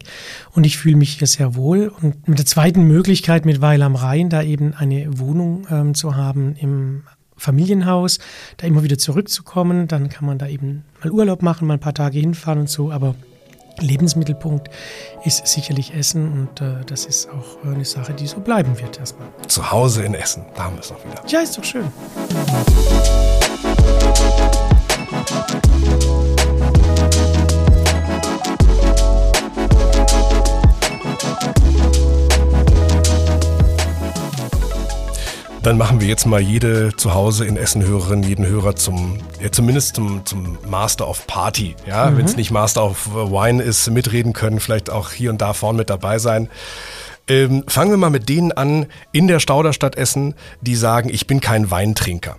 [0.51, 1.87] Und ich fühle mich hier sehr wohl.
[1.87, 6.15] Und mit der zweiten Möglichkeit mit Weil am Rhein, da eben eine Wohnung ähm, zu
[6.15, 7.03] haben im
[7.37, 8.19] Familienhaus,
[8.57, 11.93] da immer wieder zurückzukommen, dann kann man da eben mal Urlaub machen, mal ein paar
[11.93, 12.91] Tage hinfahren und so.
[12.91, 13.15] Aber
[13.81, 14.69] Lebensmittelpunkt
[15.25, 19.27] ist sicherlich Essen und äh, das ist auch eine Sache, die so bleiben wird erstmal.
[19.47, 21.21] Zu Hause in Essen, da haben wir es noch wieder.
[21.27, 21.85] Ja, ist doch schön.
[35.69, 39.51] Dann machen wir jetzt mal jede zu Hause in Essen Hörerin, jeden Hörer zum, ja,
[39.51, 41.75] zumindest zum, zum Master of Party.
[41.85, 42.17] Ja, mhm.
[42.17, 45.75] wenn es nicht Master of Wine ist, mitreden können, vielleicht auch hier und da vorn
[45.75, 46.49] mit dabei sein.
[47.27, 51.39] Ähm, fangen wir mal mit denen an in der Stauderstadt Essen, die sagen, ich bin
[51.39, 52.37] kein Weintrinker.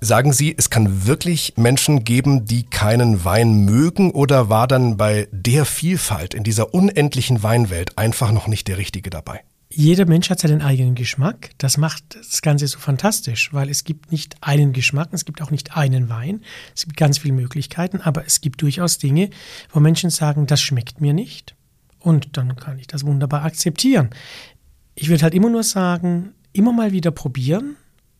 [0.00, 5.28] Sagen Sie, es kann wirklich Menschen geben, die keinen Wein mögen oder war dann bei
[5.30, 9.42] der Vielfalt in dieser unendlichen Weinwelt einfach noch nicht der Richtige dabei?
[9.74, 11.50] Jeder Mensch hat seinen eigenen Geschmack.
[11.58, 15.50] Das macht das Ganze so fantastisch, weil es gibt nicht einen Geschmack, es gibt auch
[15.50, 16.42] nicht einen Wein.
[16.74, 19.30] Es gibt ganz viele Möglichkeiten, aber es gibt durchaus Dinge,
[19.70, 21.54] wo Menschen sagen, das schmeckt mir nicht.
[21.98, 24.10] Und dann kann ich das wunderbar akzeptieren.
[24.94, 27.76] Ich würde halt immer nur sagen, immer mal wieder probieren,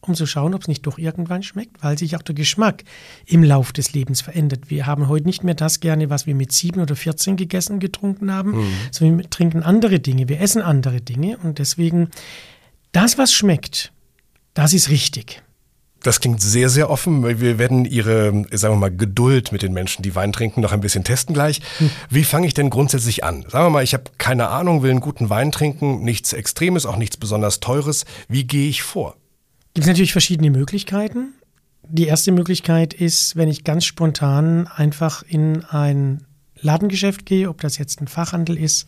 [0.06, 2.84] um zu schauen, ob es nicht doch irgendwann schmeckt, weil sich auch der Geschmack
[3.24, 4.70] im Lauf des Lebens verändert.
[4.70, 8.32] Wir haben heute nicht mehr das gerne, was wir mit sieben oder 14 gegessen, getrunken
[8.32, 8.72] haben, mhm.
[8.90, 12.08] sondern wir trinken andere Dinge, wir essen andere Dinge und deswegen
[12.90, 13.92] das, was schmeckt,
[14.54, 15.42] das ist richtig.
[16.02, 17.40] Das klingt sehr, sehr offen.
[17.40, 20.80] Wir werden Ihre, sagen wir mal, Geduld mit den Menschen, die Wein trinken, noch ein
[20.80, 21.60] bisschen testen gleich.
[21.78, 21.90] Hm.
[22.10, 23.42] Wie fange ich denn grundsätzlich an?
[23.48, 26.96] Sagen wir mal, ich habe keine Ahnung, will einen guten Wein trinken, nichts Extremes, auch
[26.96, 28.04] nichts besonders Teures.
[28.28, 29.16] Wie gehe ich vor?
[29.74, 31.34] Gibt es natürlich verschiedene Möglichkeiten.
[31.88, 36.26] Die erste Möglichkeit ist, wenn ich ganz spontan einfach in ein
[36.60, 38.86] Ladengeschäft gehe, ob das jetzt ein Fachhandel ist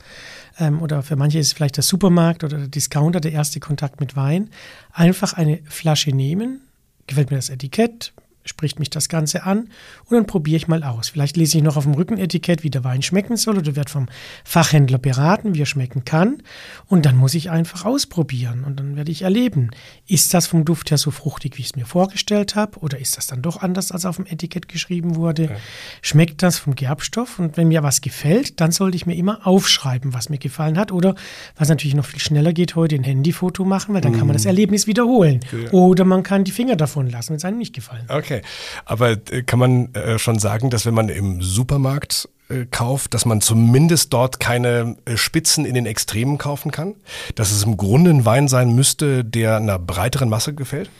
[0.59, 4.15] ähm, oder für manche ist vielleicht der Supermarkt oder der Discounter der erste Kontakt mit
[4.15, 4.51] Wein,
[4.93, 6.61] einfach eine Flasche nehmen,
[7.07, 8.13] gefällt mir das Etikett,
[8.45, 9.69] spricht mich das Ganze an
[10.05, 11.09] und dann probiere ich mal aus.
[11.09, 14.07] Vielleicht lese ich noch auf dem Rückenetikett, wie der Wein schmecken soll oder wird vom
[14.45, 16.43] Fachhändler beraten, wie er schmecken kann
[16.87, 19.71] und dann muss ich einfach ausprobieren und dann werde ich erleben,
[20.07, 23.17] ist das vom Duft her so fruchtig, wie ich es mir vorgestellt habe oder ist
[23.17, 25.45] das dann doch anders, als auf dem Etikett geschrieben wurde?
[25.45, 25.57] Okay.
[26.03, 30.13] Schmeckt das vom Gerbstoff und wenn mir was gefällt, dann sollte ich mir immer aufschreiben,
[30.13, 31.15] was mir gefallen hat oder
[31.57, 34.19] was natürlich noch viel schneller geht heute, ein Handyfoto machen, weil dann mm.
[34.19, 34.49] kann man das mm.
[34.49, 35.71] Erlebnis wiederholen ja.
[35.71, 38.34] oder man kann die Finger davon lassen, wenn es einem nicht gefallen Okay.
[38.35, 38.43] Okay,
[38.85, 43.25] aber äh, kann man äh, schon sagen, dass wenn man im Supermarkt äh, kauft, dass
[43.25, 46.95] man zumindest dort keine Spitzen in den Extremen kaufen kann?
[47.35, 50.91] Dass es im Grunde ein Wein sein müsste, der einer breiteren Masse gefällt?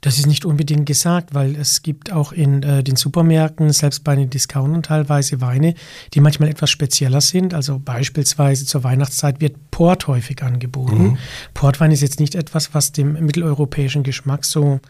[0.00, 4.16] Das ist nicht unbedingt gesagt, weil es gibt auch in äh, den Supermärkten, selbst bei
[4.16, 5.74] den Discountern teilweise Weine,
[6.12, 7.54] die manchmal etwas spezieller sind.
[7.54, 11.02] Also beispielsweise zur Weihnachtszeit wird Port häufig angeboten.
[11.02, 11.18] Mhm.
[11.54, 14.80] Portwein ist jetzt nicht etwas, was dem mitteleuropäischen Geschmack so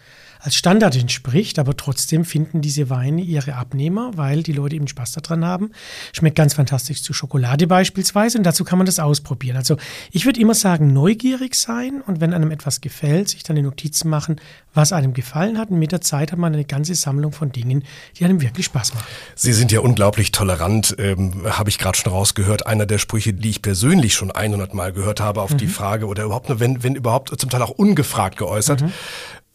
[0.43, 5.13] als Standard entspricht, aber trotzdem finden diese Weine ihre Abnehmer, weil die Leute eben Spaß
[5.13, 5.71] daran haben.
[6.13, 9.57] Schmeckt ganz fantastisch zu Schokolade beispielsweise und dazu kann man das ausprobieren.
[9.57, 9.77] Also
[10.11, 14.11] ich würde immer sagen, neugierig sein und wenn einem etwas gefällt, sich dann die Notizen
[14.11, 14.41] machen,
[14.75, 17.85] was einem gefallen hat und mit der Zeit hat man eine ganze Sammlung von Dingen,
[18.19, 19.07] die einem wirklich Spaß machen.
[19.37, 22.67] Sie sind ja unglaublich tolerant, ähm, habe ich gerade schon rausgehört.
[22.67, 25.59] Einer der Sprüche, die ich persönlich schon 100 Mal gehört habe auf mhm.
[25.59, 28.83] die Frage oder überhaupt nur, wenn, wenn überhaupt zum Teil auch ungefragt geäußert.
[28.83, 28.93] Mhm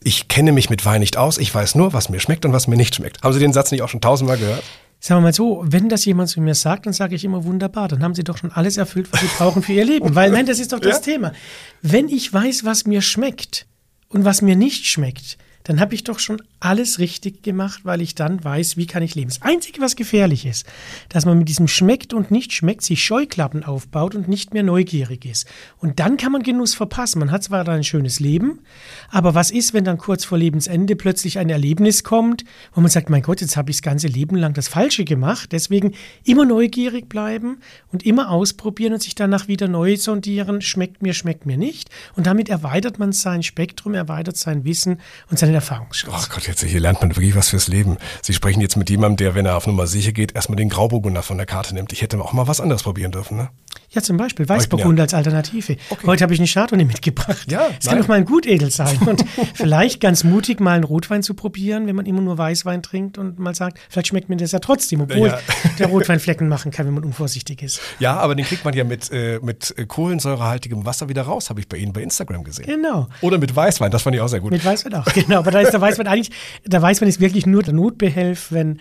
[0.04, 2.68] ich kenne mich mit Wein nicht aus, ich weiß nur, was mir schmeckt und was
[2.68, 3.24] mir nicht schmeckt.
[3.24, 4.64] Haben Sie den Satz nicht auch schon tausendmal gehört?
[5.00, 7.88] Sagen wir mal so, wenn das jemand zu mir sagt, dann sage ich immer wunderbar,
[7.88, 10.16] dann haben Sie doch schon alles erfüllt, was Sie brauchen für Ihr Leben.
[10.16, 11.14] Weil nein, das ist doch das ja?
[11.14, 11.34] Thema.
[11.82, 13.68] Wenn ich weiß, was mir schmeckt
[14.10, 18.16] und was mir nicht schmeckt, dann habe ich doch schon alles richtig gemacht, weil ich
[18.16, 19.28] dann weiß, wie kann ich leben.
[19.28, 20.66] Das Einzige, was gefährlich ist,
[21.10, 25.26] dass man mit diesem schmeckt und nicht schmeckt, sich Scheuklappen aufbaut und nicht mehr neugierig
[25.26, 25.46] ist.
[25.80, 27.20] Und dann kann man Genuss verpassen.
[27.20, 28.62] Man hat zwar dann ein schönes Leben,
[29.10, 33.10] aber was ist, wenn dann kurz vor Lebensende plötzlich ein Erlebnis kommt, wo man sagt,
[33.10, 35.52] mein Gott, jetzt habe ich das ganze Leben lang das Falsche gemacht.
[35.52, 37.60] Deswegen immer neugierig bleiben
[37.92, 40.62] und immer ausprobieren und sich danach wieder neu sondieren.
[40.62, 41.90] Schmeckt mir, schmeckt mir nicht.
[42.16, 46.14] Und damit erweitert man sein Spektrum, erweitert sein Wissen und seine Erfahrungsschatz.
[46.16, 47.98] Ach Gott, jetzt hier lernt man wirklich was fürs Leben.
[48.22, 51.24] Sie sprechen jetzt mit jemandem, der, wenn er auf Nummer sicher geht, erstmal den Grauburgunder
[51.24, 51.94] von der Karte nimmt.
[51.94, 53.50] Ich hätte auch mal was anderes probieren dürfen, ne?
[53.98, 55.04] Ja, zum Beispiel Weißburgunder ja.
[55.06, 55.76] als Alternative.
[55.90, 56.06] Okay.
[56.06, 57.52] Heute habe ich eine Chardonnay mitgebracht.
[57.52, 58.96] Ja, es kann doch mal ein Gutedel sein.
[59.08, 63.18] Und vielleicht ganz mutig mal einen Rotwein zu probieren, wenn man immer nur Weißwein trinkt
[63.18, 65.40] und mal sagt, vielleicht schmeckt mir das ja trotzdem, obwohl ja.
[65.80, 67.82] der Rotwein Flecken machen kann, wenn man unvorsichtig ist.
[67.98, 71.68] Ja, aber den kriegt man ja mit, äh, mit kohlensäurehaltigem Wasser wieder raus, habe ich
[71.68, 72.68] bei Ihnen bei Instagram gesehen.
[72.68, 73.08] Genau.
[73.22, 74.52] Oder mit Weißwein, das fand ich auch sehr gut.
[74.52, 75.40] Mit Weißwein auch, genau.
[75.40, 76.30] Aber da ist der Weißwein eigentlich,
[76.68, 78.80] der Weißwein ist wirklich nur der Notbehelf, wenn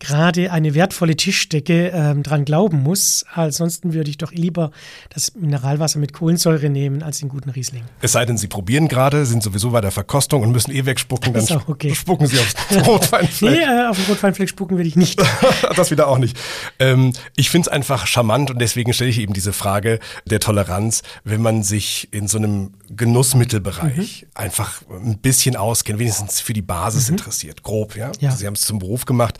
[0.00, 3.24] gerade eine wertvolle Tischdecke ähm, dran glauben muss.
[3.32, 4.70] Ansonsten würde ich doch lieber
[5.10, 7.84] das Mineralwasser mit Kohlensäure nehmen als den guten Riesling.
[8.00, 11.32] Es sei denn, Sie probieren gerade, sind sowieso bei der Verkostung und müssen eh wegspucken,
[11.32, 11.94] dann okay.
[11.94, 12.54] spucken Sie aufs
[12.86, 13.52] Rotweinfleck.
[13.52, 15.20] nee, äh, auf den Rotweinfleck spucken würde ich nicht.
[15.76, 16.36] das wieder auch nicht.
[16.78, 21.02] Ähm, ich finde es einfach charmant und deswegen stelle ich eben diese Frage der Toleranz,
[21.24, 24.28] wenn man sich in so einem Genussmittelbereich mhm.
[24.34, 27.14] einfach ein bisschen auskennt, wenigstens für die Basis mhm.
[27.14, 28.12] interessiert, grob, ja.
[28.20, 28.32] ja.
[28.32, 29.38] Sie haben es zum Beruf gemacht.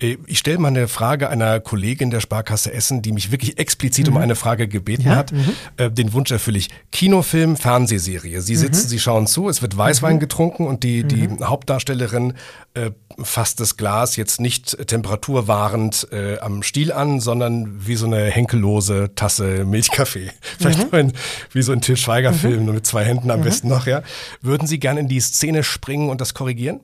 [0.00, 4.08] Äh, ich stelle mal eine Frage einer Kollegin der Sparkasse Essen, die mich wirklich explizit
[4.08, 4.16] mhm.
[4.16, 5.16] um eine Frage gebeten ja?
[5.16, 5.32] hat.
[5.32, 5.52] Mhm.
[5.76, 6.70] Äh, den Wunsch erfülle ich.
[6.92, 8.40] Kinofilm, Fernsehserie.
[8.40, 8.88] Sie sitzen, mhm.
[8.88, 10.20] Sie schauen zu, es wird Weißwein mhm.
[10.20, 12.34] getrunken und die, die Hauptdarstellerin
[12.74, 12.90] äh,
[13.22, 19.14] fasst das Glas jetzt nicht temperaturwahrend äh, am Stiel an, sondern wie so eine henkellose
[19.14, 20.30] Tasse Milchkaffee.
[20.58, 21.12] Vielleicht mhm.
[21.52, 24.02] wie so ein Til Schweiger-Film, nur mit zwei Händen am besten noch, ja.
[24.40, 26.80] Würden Sie gerne in die Szene springen und das korrigieren?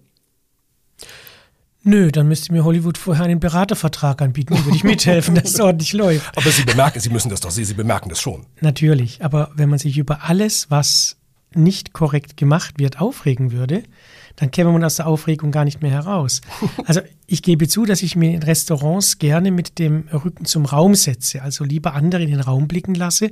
[1.89, 5.61] Nö, dann müsste mir Hollywood vorher einen Beratervertrag anbieten, dann würde ich mithelfen, dass es
[5.61, 6.27] ordentlich läuft.
[6.37, 8.45] Aber Sie bemerken, Sie müssen das doch sehen, Sie bemerken das schon.
[8.61, 11.17] Natürlich, aber wenn man sich über alles, was
[11.55, 13.85] nicht korrekt gemacht wird, aufregen würde,
[14.37, 16.41] dann käme man aus der Aufregung gar nicht mehr heraus.
[16.87, 20.95] Also ich gebe zu, dass ich mir in Restaurants gerne mit dem Rücken zum Raum
[20.95, 23.31] setze, also lieber andere in den Raum blicken lasse,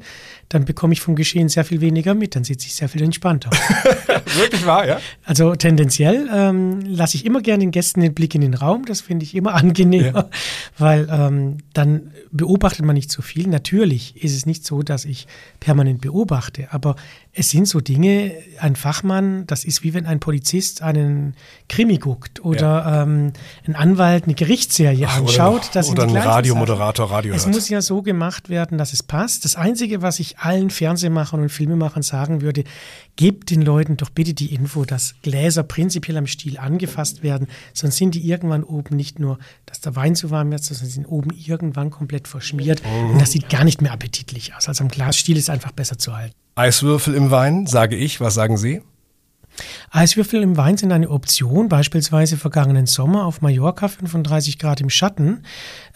[0.49, 3.51] dann bekomme ich vom Geschehen sehr viel weniger mit, dann sitze ich sehr viel entspannter.
[4.37, 5.01] Wirklich wahr, ja?
[5.25, 9.01] Also tendenziell ähm, lasse ich immer gerne den Gästen den Blick in den Raum, das
[9.01, 10.31] finde ich immer angenehmer, ja.
[10.79, 13.47] weil ähm, dann beobachtet man nicht so viel.
[13.47, 15.29] Natürlich ist es nicht so, dass ich
[15.61, 16.97] permanent beobachte, aber
[17.37, 21.35] es sind so Dinge, ein Fachmann, das ist wie wenn ein Polizist einen
[21.69, 23.03] Krimi guckt oder ja.
[23.03, 23.33] ähm,
[23.67, 25.71] ein Anwalt eine Gerichtsserie Ach, anschaut.
[25.75, 27.57] Oder, oder ein Radiomoderator Radio Es hört.
[27.57, 29.45] muss ja so gemacht werden, dass es passt.
[29.45, 32.63] Das Einzige, was ich allen Fernsehmachern und Filmemachern sagen würde,
[33.17, 37.97] gebt den Leuten doch bitte die Info, dass Gläser prinzipiell am Stiel angefasst werden, sonst
[37.97, 41.31] sind die irgendwann oben nicht nur, dass der Wein zu warm wird, sondern sind oben
[41.31, 43.11] irgendwann komplett verschmiert mhm.
[43.11, 44.69] und das sieht gar nicht mehr appetitlich aus.
[44.69, 46.44] Also am Glasstiel ist einfach besser zu halten.
[46.55, 48.21] Eiswürfel im Wein, sage ich.
[48.21, 48.83] Was sagen Sie?
[49.91, 55.43] Eiswürfel im Wein sind eine Option, beispielsweise vergangenen Sommer auf Mallorca 35 Grad im Schatten.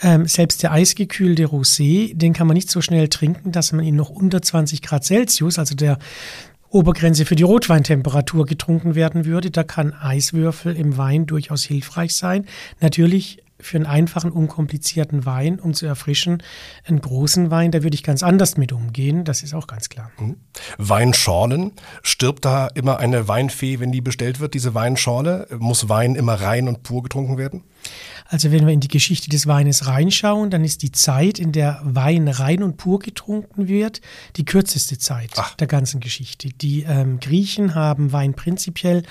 [0.01, 3.97] Ähm, selbst der eisgekühlte Rosé, den kann man nicht so schnell trinken, dass man ihn
[3.97, 5.99] noch unter 20 Grad Celsius, also der
[6.71, 9.51] Obergrenze für die Rotweintemperatur getrunken werden würde.
[9.51, 12.47] Da kann Eiswürfel im Wein durchaus hilfreich sein.
[12.81, 16.43] Natürlich für einen einfachen, unkomplizierten Wein, um zu erfrischen.
[16.85, 20.11] Einen großen Wein, da würde ich ganz anders mit umgehen, das ist auch ganz klar.
[20.19, 20.37] Mhm.
[20.79, 25.47] Weinschorlen, stirbt da immer eine Weinfee, wenn die bestellt wird, diese Weinschorle?
[25.59, 27.65] Muss Wein immer rein und pur getrunken werden?
[28.31, 31.81] Also wenn wir in die Geschichte des Weines reinschauen, dann ist die Zeit, in der
[31.83, 34.03] Wein rein und pur getrunken wird,
[34.37, 35.55] die kürzeste Zeit Ach.
[35.57, 36.51] der ganzen Geschichte.
[36.51, 39.03] Die ähm, Griechen haben Wein prinzipiell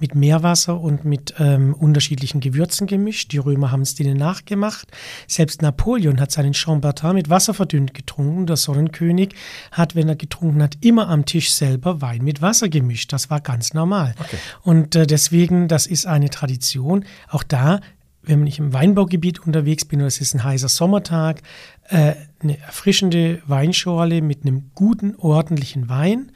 [0.00, 3.30] mit Meerwasser und mit ähm, unterschiedlichen Gewürzen gemischt.
[3.30, 4.88] Die Römer haben es denen nachgemacht.
[5.26, 8.46] Selbst Napoleon hat seinen Chambertin mit Wasser verdünnt getrunken.
[8.46, 9.34] Der Sonnenkönig
[9.72, 13.12] hat, wenn er getrunken hat, immer am Tisch selber Wein mit Wasser gemischt.
[13.12, 14.14] Das war ganz normal.
[14.18, 14.38] Okay.
[14.62, 17.04] Und äh, deswegen, das ist eine Tradition.
[17.28, 17.80] Auch da
[18.26, 21.42] wenn ich im Weinbaugebiet unterwegs bin oder es ist ein heißer Sommertag,
[21.88, 26.32] äh, eine erfrischende Weinschorle mit einem guten, ordentlichen Wein.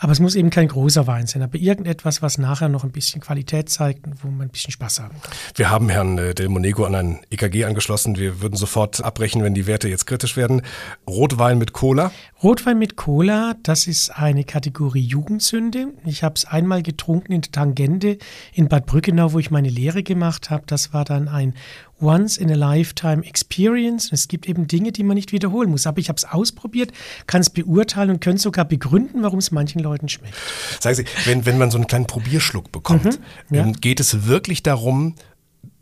[0.00, 3.20] Aber es muss eben kein großer Wein sein, aber irgendetwas, was nachher noch ein bisschen
[3.20, 5.32] Qualität zeigt und wo man ein bisschen Spaß haben kann.
[5.56, 8.16] Wir haben Herrn äh, Del Monego an ein EKG angeschlossen.
[8.16, 10.62] Wir würden sofort abbrechen, wenn die Werte jetzt kritisch werden.
[11.08, 12.12] Rotwein mit Cola?
[12.42, 15.88] Rotwein mit Cola, das ist eine Kategorie Jugendsünde.
[16.04, 18.18] Ich habe es einmal getrunken in der Tangente
[18.54, 20.62] in Bad Brückenau, wo ich meine Lehre gemacht habe.
[20.66, 21.54] Das war dann ein
[22.00, 24.12] Once-in-a-Lifetime-Experience.
[24.12, 25.86] Es gibt eben Dinge, die man nicht wiederholen muss.
[25.86, 26.92] Aber ich habe es ausprobiert,
[27.26, 30.34] kann es beurteilen und könnte sogar begründen, warum es manchen Leuten schmeckt.
[30.80, 33.64] Sagen Sie, wenn, wenn man so einen kleinen Probierschluck bekommt, mhm, ja.
[33.64, 35.14] Ähm, geht es wirklich darum,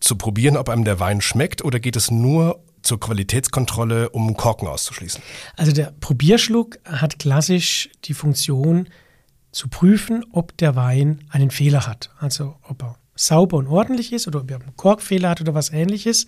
[0.00, 4.68] zu probieren, ob einem der Wein schmeckt oder geht es nur zur Qualitätskontrolle, um Korken
[4.68, 5.22] auszuschließen?
[5.56, 8.88] Also der Probierschluck hat klassisch die Funktion
[9.52, 12.10] zu prüfen, ob der Wein einen Fehler hat.
[12.18, 15.72] Also ob er sauber und ordentlich ist oder ob er einen Korkfehler hat oder was
[15.72, 16.26] ähnliches.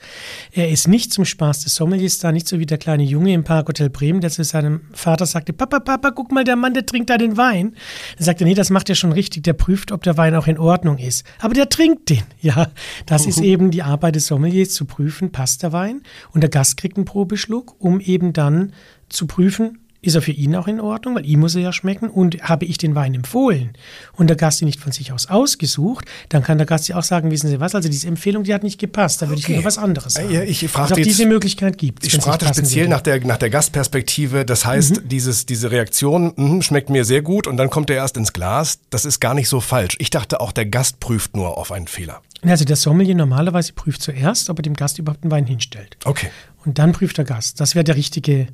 [0.53, 3.44] Er ist nicht zum Spaß des Sommeliers da, nicht so wie der kleine Junge im
[3.44, 7.11] Parkhotel Bremen, der zu seinem Vater sagte, Papa, Papa, guck mal, der Mann, der trinkt
[7.11, 7.77] da den Wein.
[8.16, 10.46] Dann sagt er, nee, das macht er schon richtig, der prüft, ob der Wein auch
[10.46, 11.24] in Ordnung ist.
[11.40, 12.22] Aber der trinkt den.
[12.40, 12.68] Ja,
[13.05, 16.03] das ist eben die Arbeit des Sommeliers, zu prüfen, passt der Wein.
[16.33, 18.72] Und der Gast kriegt einen Probeschluck, um eben dann
[19.09, 22.09] zu prüfen, ist er für ihn auch in Ordnung, weil ihm muss er ja schmecken.
[22.09, 23.73] Und habe ich den Wein empfohlen
[24.17, 27.03] und der Gast ihn nicht von sich aus ausgesucht, dann kann der Gast ja auch
[27.03, 29.53] sagen, wissen Sie was, also diese Empfehlung, die hat nicht gepasst, da würde okay.
[29.53, 30.31] ich lieber was anderes sagen.
[30.31, 34.45] Ja, ich frage also diese Möglichkeit gibt Ich frage speziell nach der, nach der Gastperspektive.
[34.45, 35.09] Das heißt, mhm.
[35.09, 38.79] dieses, diese Reaktion mh, schmeckt mir sehr gut und dann kommt er erst ins Glas.
[38.91, 39.97] Das ist gar nicht so falsch.
[39.99, 42.23] Ich dachte auch, der Gast prüft nur auf einen Fehler.
[42.43, 45.97] Also der Sommelier normalerweise prüft zuerst, ob er dem Gast überhaupt einen Wein hinstellt.
[46.05, 46.31] Okay.
[46.65, 47.61] Und dann prüft der Gast.
[47.61, 48.49] Das wäre der richtige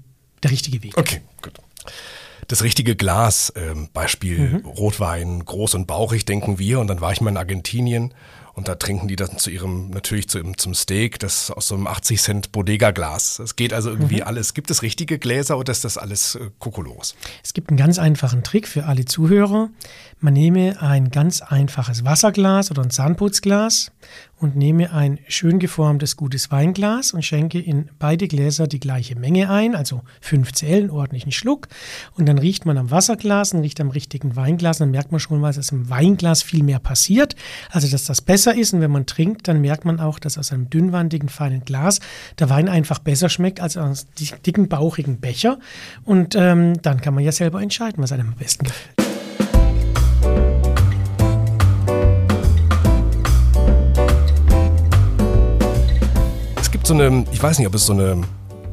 [0.44, 0.96] der richtige Weg.
[0.96, 1.54] Okay, gut.
[2.48, 4.66] Das richtige Glas, ähm, Beispiel mhm.
[4.66, 6.78] Rotwein, groß und bauchig, denken wir.
[6.80, 8.12] Und dann war ich mal in Argentinien
[8.54, 11.88] und da trinken die dann zu ihrem, natürlich zu, zum Steak, das aus so einem
[11.88, 13.40] 80 Cent Bodega-Glas.
[13.40, 14.28] Es geht also irgendwie mhm.
[14.28, 14.54] alles.
[14.54, 17.16] Gibt es richtige Gläser oder ist das alles äh, Kokolos?
[17.42, 19.70] Es gibt einen ganz einfachen Trick für alle Zuhörer.
[20.20, 23.90] Man nehme ein ganz einfaches Wasserglas oder ein Zahnputzglas
[24.44, 29.48] und nehme ein schön geformtes, gutes Weinglas und schenke in beide Gläser die gleiche Menge
[29.48, 31.68] ein, also 5 Cl, einen ordentlichen Schluck.
[32.12, 34.76] Und dann riecht man am Wasserglas und riecht am richtigen Weinglas.
[34.76, 37.36] Dann merkt man schon mal, dass im Weinglas viel mehr passiert,
[37.70, 38.74] also dass das besser ist.
[38.74, 42.00] Und wenn man trinkt, dann merkt man auch, dass aus einem dünnwandigen, feinen Glas
[42.38, 44.08] der Wein einfach besser schmeckt als aus
[44.44, 45.58] dicken, bauchigen Becher.
[46.04, 49.13] Und ähm, dann kann man ja selber entscheiden, was einem am besten gefällt.
[56.86, 58.22] So eine, ich weiß nicht, ob es so eine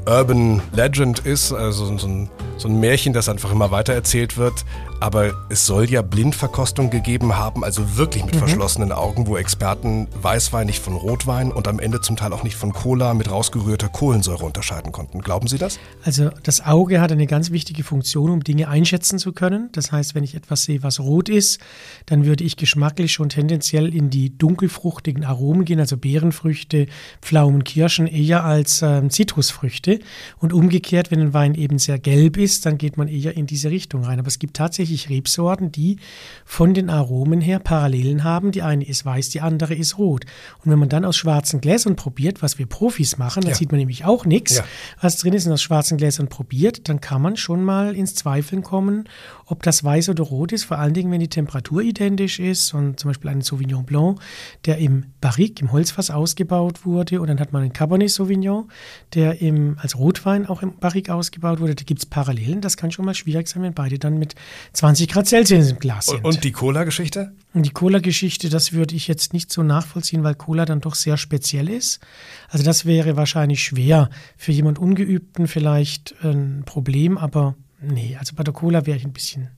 [0.06, 4.66] Urban Legend ist, also so ein, so ein Märchen, das einfach immer weiter erzählt wird.
[5.02, 8.40] Aber es soll ja Blindverkostung gegeben haben, also wirklich mit mhm.
[8.40, 12.56] verschlossenen Augen, wo Experten Weißwein nicht von Rotwein und am Ende zum Teil auch nicht
[12.56, 15.22] von Cola mit rausgerührter Kohlensäure unterscheiden konnten.
[15.22, 15.80] Glauben Sie das?
[16.04, 19.70] Also das Auge hat eine ganz wichtige Funktion, um Dinge einschätzen zu können.
[19.72, 21.60] Das heißt, wenn ich etwas sehe, was rot ist,
[22.06, 26.86] dann würde ich geschmacklich schon tendenziell in die dunkelfruchtigen Aromen gehen, also Beerenfrüchte,
[27.24, 29.98] Pflaumen, Kirschen eher als ähm, Zitrusfrüchte.
[30.38, 33.72] Und umgekehrt, wenn ein Wein eben sehr gelb ist, dann geht man eher in diese
[33.72, 34.20] Richtung rein.
[34.20, 35.98] Aber es gibt tatsächlich tatsächlich Rebsorten, die
[36.46, 38.52] von den Aromen her Parallelen haben.
[38.52, 40.26] Die eine ist weiß, die andere ist rot.
[40.64, 43.58] Und wenn man dann aus schwarzen Gläsern probiert, was wir Profis machen, dann ja.
[43.58, 44.64] sieht man nämlich auch nichts, ja.
[45.00, 48.64] was drin ist und aus schwarzen Gläsern probiert, dann kann man schon mal ins Zweifeln
[48.64, 49.08] kommen,
[49.52, 53.00] ob das weiß oder rot ist, vor allen Dingen, wenn die Temperatur identisch ist und
[53.00, 54.20] zum Beispiel einen Sauvignon Blanc,
[54.66, 58.70] der im Barrique, im Holzfass ausgebaut wurde und dann hat man einen Cabernet Sauvignon,
[59.14, 62.92] der im, als Rotwein auch im Barrique ausgebaut wurde, da gibt es Parallelen, das kann
[62.92, 64.36] schon mal schwierig sein, wenn beide dann mit
[64.72, 66.24] 20 Grad Celsius im Glas sind.
[66.24, 67.34] Und die Cola-Geschichte?
[67.54, 71.18] Und die Cola-Geschichte, das würde ich jetzt nicht so nachvollziehen, weil Cola dann doch sehr
[71.18, 72.00] speziell ist.
[72.48, 78.44] Also das wäre wahrscheinlich schwer für jemand Ungeübten vielleicht ein Problem, aber nee, also bei
[78.44, 79.50] der Cola wäre ich ein bisschen,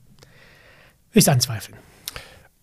[1.12, 1.78] ich anzweifeln.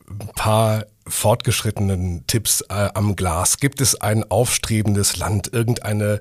[0.10, 3.58] Ein paar fortgeschrittenen Tipps äh, am Glas?
[3.58, 6.20] Gibt es ein aufstrebendes Land, irgendeine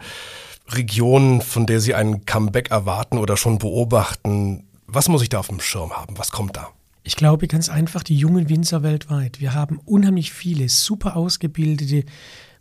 [0.68, 4.64] Region, von der Sie ein Comeback erwarten oder schon beobachten?
[4.87, 6.18] Was muss ich da auf dem Schirm haben?
[6.18, 6.68] Was kommt da?
[7.03, 9.41] Ich glaube ganz einfach die jungen Winzer weltweit.
[9.41, 12.05] Wir haben unheimlich viele super ausgebildete,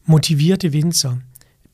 [0.06, 1.20] motivierte Winzer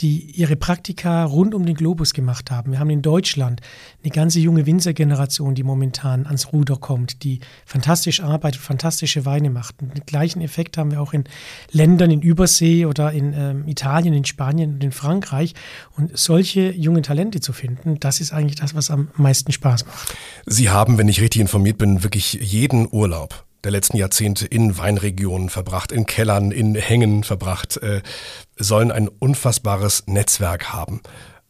[0.01, 2.71] die ihre Praktika rund um den Globus gemacht haben.
[2.71, 3.61] Wir haben in Deutschland
[4.03, 9.81] eine ganze junge Winzergeneration, die momentan ans Ruder kommt, die fantastisch arbeitet, fantastische Weine macht.
[9.81, 11.23] Und den gleichen Effekt haben wir auch in
[11.71, 15.53] Ländern in Übersee oder in ähm, Italien, in Spanien und in Frankreich.
[15.95, 20.15] Und solche jungen Talente zu finden, das ist eigentlich das, was am meisten Spaß macht.
[20.45, 25.49] Sie haben, wenn ich richtig informiert bin, wirklich jeden Urlaub der letzten Jahrzehnte in Weinregionen
[25.49, 28.01] verbracht, in Kellern, in Hängen verbracht, äh,
[28.55, 31.01] sollen ein unfassbares Netzwerk haben.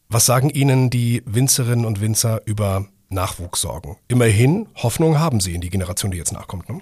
[0.08, 3.96] Was sagen Ihnen die Winzerinnen und Winzer über Nachwuchssorgen.
[4.08, 6.68] Immerhin, Hoffnung haben Sie in die Generation, die jetzt nachkommt.
[6.68, 6.80] Ne?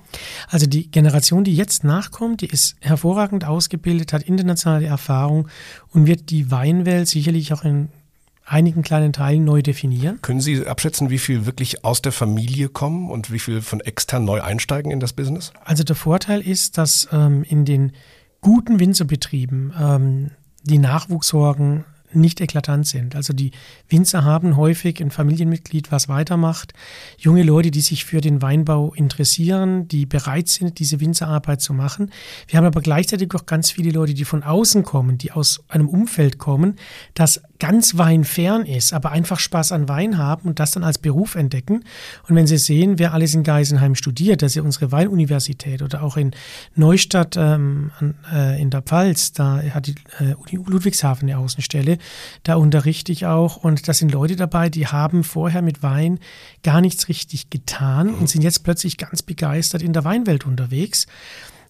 [0.49, 5.49] Also die Generation, die jetzt nachkommt, die ist hervorragend ausgebildet, hat internationale Erfahrung
[5.91, 7.91] und wird die Weinwelt sicherlich auch in
[8.45, 10.21] einigen kleinen Teilen neu definieren.
[10.23, 14.25] Können Sie abschätzen, wie viel wirklich aus der Familie kommen und wie viel von extern
[14.25, 15.53] neu einsteigen in das Business?
[15.65, 17.93] Also der Vorteil ist, dass ähm, in den
[18.41, 20.31] guten Winzerbetrieben ähm,
[20.63, 21.85] die Nachwuchssorgen
[22.15, 23.17] nicht eklatant sind.
[23.17, 23.51] Also die
[23.89, 26.73] Winzer haben häufig ein Familienmitglied, was weitermacht.
[27.19, 32.11] Junge Leute, die sich für den Weinbau interessieren, die bereit sind, diese Winzerarbeit zu machen.
[32.49, 35.89] Wir haben aber gleichzeitig auch ganz viele Leute, die von außen kommen, die aus einem
[35.89, 36.77] Umfeld kommen,
[37.15, 41.35] das ganz weinfern ist, aber einfach Spaß an Wein haben und das dann als Beruf
[41.35, 41.85] entdecken.
[42.29, 46.03] Und wenn Sie sehen, wer alles in Geisenheim studiert, das ist ja unsere Weinuniversität oder
[46.03, 46.33] auch in
[46.75, 47.93] Neustadt ähm,
[48.33, 51.99] äh, in der Pfalz, da hat die äh, Uni Ludwigshafen eine Außenstelle,
[52.43, 56.19] da unterrichte ich auch und da sind Leute dabei, die haben vorher mit Wein
[56.63, 61.07] gar nichts richtig getan und sind jetzt plötzlich ganz begeistert in der Weinwelt unterwegs.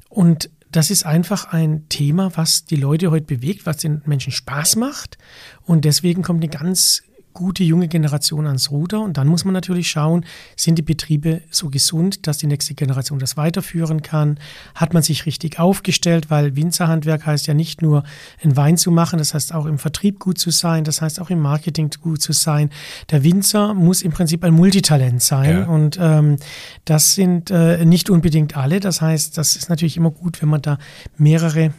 [0.09, 4.74] Und das ist einfach ein Thema, was die Leute heute bewegt, was den Menschen Spaß
[4.74, 5.18] macht.
[5.62, 7.04] Und deswegen kommt eine ganz
[7.35, 9.01] gute junge Generation ans Ruder.
[9.01, 10.24] Und dann muss man natürlich schauen,
[10.57, 14.39] sind die Betriebe so gesund, dass die nächste Generation das weiterführen kann?
[14.74, 16.30] Hat man sich richtig aufgestellt?
[16.30, 18.05] Weil Winzerhandwerk heißt ja nicht nur,
[18.43, 21.30] einen Wein zu machen, das heißt auch im Vertrieb gut zu sein, das heißt auch
[21.30, 22.70] im Marketing gut zu sein.
[23.11, 25.59] Der Winzer muss im Prinzip ein Multitalent sein.
[25.59, 25.66] Ja.
[25.66, 26.37] Und ähm,
[26.85, 28.80] das sind äh, nicht unbedingt alle.
[28.80, 30.78] Das heißt, das ist natürlich immer gut, wenn man da
[31.18, 31.72] mehrere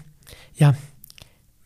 [0.58, 0.76] ja,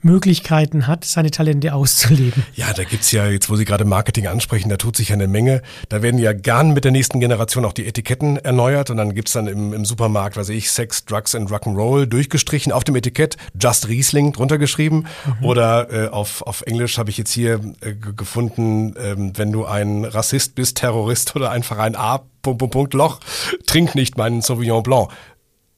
[0.01, 2.43] Möglichkeiten hat, seine Talente auszuleben.
[2.55, 5.27] Ja, da gibt's ja, jetzt wo Sie gerade Marketing ansprechen, da tut sich ja eine
[5.27, 5.61] Menge.
[5.89, 9.33] Da werden ja gern mit der nächsten Generation auch die Etiketten erneuert und dann gibt's
[9.33, 13.87] dann im, im Supermarkt, weiß ich, Sex, Drugs and Rock'n'Roll durchgestrichen auf dem Etikett, Just
[13.87, 15.05] Riesling drunter geschrieben.
[15.39, 15.45] Mhm.
[15.45, 20.05] Oder äh, auf, auf Englisch habe ich jetzt hier äh, gefunden, ähm, wenn du ein
[20.05, 23.19] Rassist bist, Terrorist oder einfach ein A, Punkt, Punkt, Punkt, Loch,
[23.65, 25.09] trink nicht meinen Sauvignon Blanc.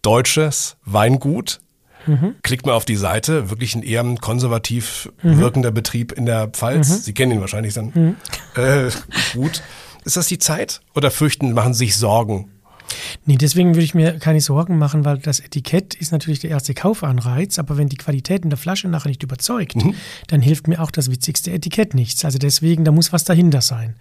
[0.03, 1.59] Deutsches Weingut,
[2.07, 2.35] Mhm.
[2.41, 5.39] Klickt mal auf die Seite, wirklich ein eher konservativ mhm.
[5.39, 6.89] wirkender Betrieb in der Pfalz.
[6.89, 6.95] Mhm.
[6.95, 8.15] Sie kennen ihn wahrscheinlich dann mhm.
[8.55, 8.89] äh,
[9.33, 9.61] gut.
[10.03, 10.81] Ist das die Zeit?
[10.95, 12.49] Oder fürchten, machen Sie sich Sorgen?
[13.25, 16.73] Nee, deswegen würde ich mir keine Sorgen machen, weil das Etikett ist natürlich der erste
[16.73, 19.95] Kaufanreiz, aber wenn die Qualität in der Flasche nachher nicht überzeugt, mhm.
[20.27, 22.25] dann hilft mir auch das witzigste Etikett nichts.
[22.25, 23.95] Also deswegen, da muss was dahinter sein.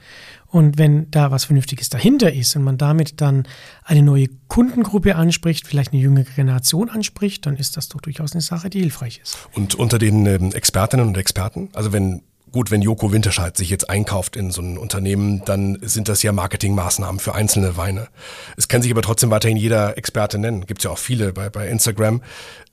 [0.47, 3.47] Und wenn da was Vernünftiges dahinter ist und man damit dann
[3.85, 8.41] eine neue Kundengruppe anspricht, vielleicht eine jüngere Generation anspricht, dann ist das doch durchaus eine
[8.41, 9.39] Sache, die hilfreich ist.
[9.55, 12.23] Und unter den ähm, Expertinnen und Experten, also wenn
[12.53, 16.33] Gut, wenn Joko Winterscheid sich jetzt einkauft in so ein Unternehmen, dann sind das ja
[16.33, 18.09] Marketingmaßnahmen für einzelne Weine.
[18.57, 20.67] Es kann sich aber trotzdem weiterhin jeder Experte nennen.
[20.67, 22.23] Gibt es ja auch viele bei, bei Instagram.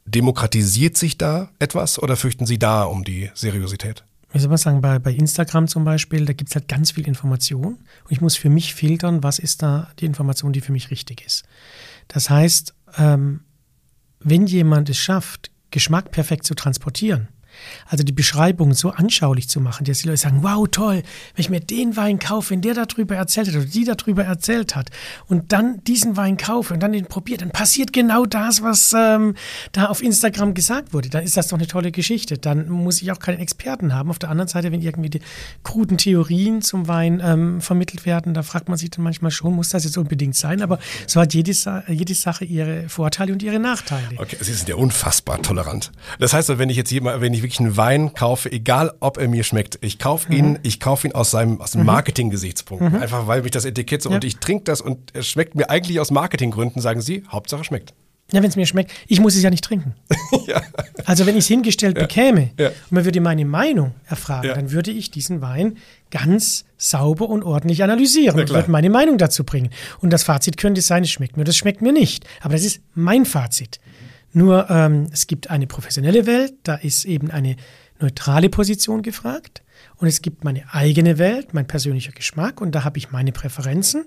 [0.06, 4.04] Demokratisiert sich da etwas oder fürchten Sie da um die Seriosität?
[4.34, 7.08] wie soll man sagen, bei, bei Instagram zum Beispiel, da gibt es halt ganz viel
[7.08, 10.92] Information und ich muss für mich filtern, was ist da die Information, die für mich
[10.92, 11.46] richtig ist.
[12.08, 13.42] Das heißt, ähm,
[14.20, 17.30] wenn jemand es schafft, Geschmack perfekt zu transportieren,
[17.88, 21.04] also die Beschreibung so anschaulich zu machen, dass die Leute sagen, wow, toll,
[21.36, 24.76] wenn ich mir den Wein kaufe, wenn der darüber erzählt hat oder die darüber erzählt
[24.76, 24.90] hat
[25.28, 29.36] und dann diesen Wein kaufe und dann den probiere, dann passiert genau das, was ähm,
[29.72, 31.10] da auf Instagram gesagt wurde.
[31.10, 32.38] Dann ist das doch eine tolle Geschichte.
[32.38, 34.10] Dann muss ich auch keinen Experten haben.
[34.10, 35.22] Auf der anderen Seite, wenn irgendwie die
[35.64, 39.70] kruden Theorien zum Wein ähm, vermittelt werden, da fragt man sich dann manchmal schon, muss
[39.70, 40.62] das jetzt unbedingt sein?
[40.62, 41.52] Aber so hat jede,
[41.88, 44.08] jede Sache ihre Vorteile und ihre Nachteile.
[44.18, 45.92] Okay, Sie sind ja unfassbar tolerant.
[46.20, 49.28] Das heißt, wenn ich jetzt jemand, wenn ich wirklich einen Wein kaufe, egal ob er
[49.28, 50.60] mir schmeckt, ich kaufe ihn, mhm.
[50.64, 51.86] ich kaufe ihn aus seinem aus mhm.
[51.86, 52.94] Marketing-Gesichtspunkt.
[52.94, 53.02] Mhm.
[53.02, 54.16] Einfach weil mich das Etikett so ja.
[54.16, 57.94] und ich trinke das und es schmeckt mir eigentlich aus Marketinggründen, sagen Sie, Hauptsache schmeckt.
[58.34, 58.92] Ja, wenn es mir schmeckt.
[59.08, 59.96] Ich muss es ja nicht trinken.
[60.48, 60.62] ja.
[61.06, 62.04] Also wenn ich es hingestellt ja.
[62.04, 62.68] bekäme ja.
[62.68, 65.78] und man würde meine Meinung erfragen, dann würde ich diesen Wein
[66.12, 69.70] ganz sauber und ordentlich analysieren und würde meine Meinung dazu bringen.
[70.02, 72.26] Und das Fazit könnte sein, es schmeckt mir, das schmeckt mir nicht.
[72.42, 73.80] Aber das ist mein Fazit.
[74.38, 77.56] Nur ähm, es gibt eine professionelle Welt, da ist eben eine
[78.00, 79.64] neutrale Position gefragt.
[79.98, 84.06] Und es gibt meine eigene Welt, mein persönlicher Geschmack und da habe ich meine Präferenzen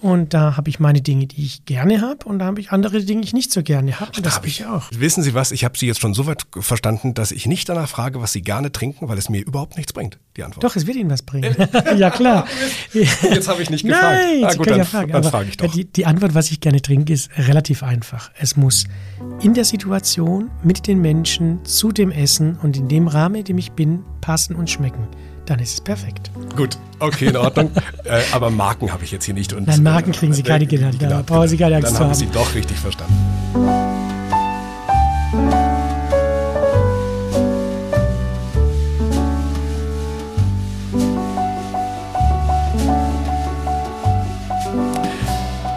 [0.00, 3.02] und da habe ich meine Dinge, die ich gerne habe und da habe ich andere
[3.02, 4.12] Dinge, die ich nicht so gerne habe.
[4.22, 4.84] Das habe ich auch.
[4.92, 7.88] Wissen Sie was, ich habe Sie jetzt schon so weit verstanden, dass ich nicht danach
[7.88, 10.62] frage, was Sie gerne trinken, weil es mir überhaupt nichts bringt, die Antwort.
[10.62, 11.56] Doch, es wird Ihnen was bringen.
[11.96, 12.46] ja, klar.
[12.92, 14.18] Jetzt habe ich nicht gefragt.
[14.20, 15.72] Nein, ah, gut, dann, ja fragen, dann frage ich doch.
[15.72, 18.30] Die, die Antwort, was ich gerne trinke, ist relativ einfach.
[18.38, 18.84] Es muss
[19.40, 23.58] in der Situation, mit den Menschen, zu dem Essen und in dem Rahmen, in dem
[23.58, 25.06] ich bin, passen und schmecken
[25.46, 26.30] dann ist es perfekt.
[26.56, 27.70] Gut, okay, in Ordnung.
[28.04, 29.52] äh, aber Marken habe ich jetzt hier nicht.
[29.52, 30.96] Und, Nein, Marken kriegen Sie äh, keine genannt.
[31.00, 33.14] Da brauchen Sie keine Angst Dann haben Sie doch richtig verstanden.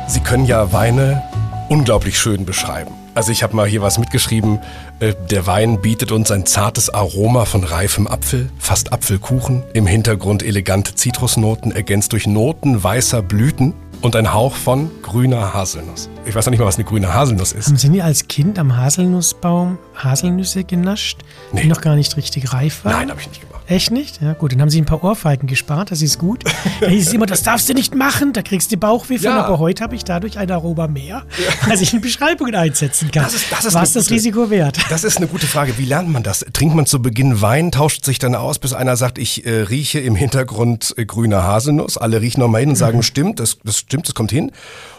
[0.08, 1.24] Sie können ja Weine
[1.70, 2.92] unglaublich schön beschreiben.
[3.18, 4.60] Also ich habe mal hier was mitgeschrieben.
[5.00, 9.64] Äh, der Wein bietet uns ein zartes Aroma von reifem Apfel, fast Apfelkuchen.
[9.74, 16.10] Im Hintergrund elegante Zitrusnoten, ergänzt durch Noten weißer Blüten und ein Hauch von grüner Haselnuss.
[16.26, 17.68] Ich weiß noch nicht mal, was eine grüne Haselnuss ist.
[17.68, 21.20] Haben Sie nie als Kind am Haselnussbaum Haselnüsse genascht,
[21.52, 21.62] nee.
[21.62, 22.94] die noch gar nicht richtig reif waren?
[22.94, 23.57] Nein, habe ich nicht gemacht.
[23.68, 24.22] Echt nicht?
[24.22, 26.44] Ja, gut, dann haben sie ein paar Ohrfeigen gespart, das ist gut.
[26.80, 29.44] Da hieß es immer, das darfst du nicht machen, da kriegst du Bauchweh von, ja.
[29.44, 31.70] aber heute habe ich dadurch ein Aroma mehr, ja.
[31.72, 33.24] als ich in Beschreibungen einsetzen kann.
[33.24, 34.78] Das ist, das ist Was das gute, Risiko wert?
[34.90, 35.78] Das ist eine gute Frage.
[35.80, 36.46] Wie lernt man das?
[36.54, 40.00] Trinkt man zu Beginn Wein, tauscht sich dann aus, bis einer sagt, ich äh, rieche
[40.00, 41.98] im Hintergrund äh, grüne Haselnuss.
[41.98, 43.04] Alle riechen nochmal hin und sagen, mhm.
[43.04, 44.52] stimmt, das, das stimmt, das kommt hin.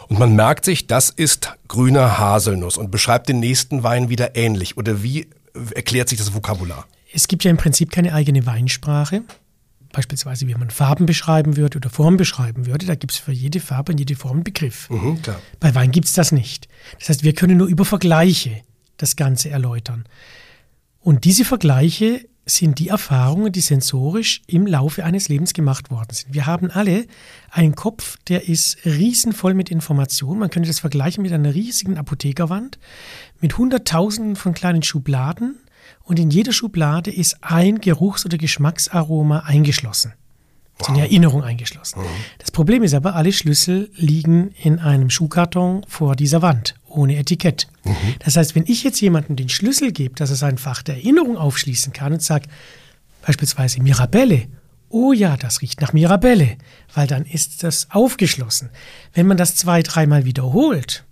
[0.09, 4.75] Und man merkt sich, das ist grüne Haselnuss und beschreibt den nächsten Wein wieder ähnlich.
[4.75, 5.27] Oder wie
[5.73, 6.85] erklärt sich das Vokabular?
[7.13, 9.23] Es gibt ja im Prinzip keine eigene Weinsprache.
[9.91, 12.85] Beispielsweise, wie man Farben beschreiben würde oder Formen beschreiben würde.
[12.85, 14.89] Da gibt es für jede Farbe und jede Form einen Begriff.
[14.89, 15.17] Mhm,
[15.59, 16.67] Bei Wein gibt es das nicht.
[16.99, 18.61] Das heißt, wir können nur über Vergleiche
[18.97, 20.05] das Ganze erläutern.
[20.99, 26.33] Und diese Vergleiche sind die Erfahrungen, die sensorisch im Laufe eines Lebens gemacht worden sind.
[26.33, 27.05] Wir haben alle
[27.51, 30.39] einen Kopf, der ist riesenvoll mit Informationen.
[30.39, 32.79] Man könnte das vergleichen mit einer riesigen Apothekerwand
[33.39, 35.57] mit Hunderttausenden von kleinen Schubladen
[36.09, 40.13] und in jeder Schublade ist ein Geruchs- oder Geschmacksaroma eingeschlossen.
[40.81, 41.99] So eine Erinnerung eingeschlossen.
[41.99, 42.05] Mhm.
[42.39, 47.67] Das Problem ist aber, alle Schlüssel liegen in einem Schuhkarton vor dieser Wand, ohne Etikett.
[47.83, 47.95] Mhm.
[48.25, 51.37] Das heißt, wenn ich jetzt jemandem den Schlüssel gebe, dass er sein Fach der Erinnerung
[51.37, 52.49] aufschließen kann und sagt,
[53.21, 54.47] beispielsweise Mirabelle,
[54.89, 56.57] oh ja, das riecht nach Mirabelle,
[56.95, 58.71] weil dann ist das aufgeschlossen.
[59.13, 61.03] Wenn man das zwei, dreimal wiederholt,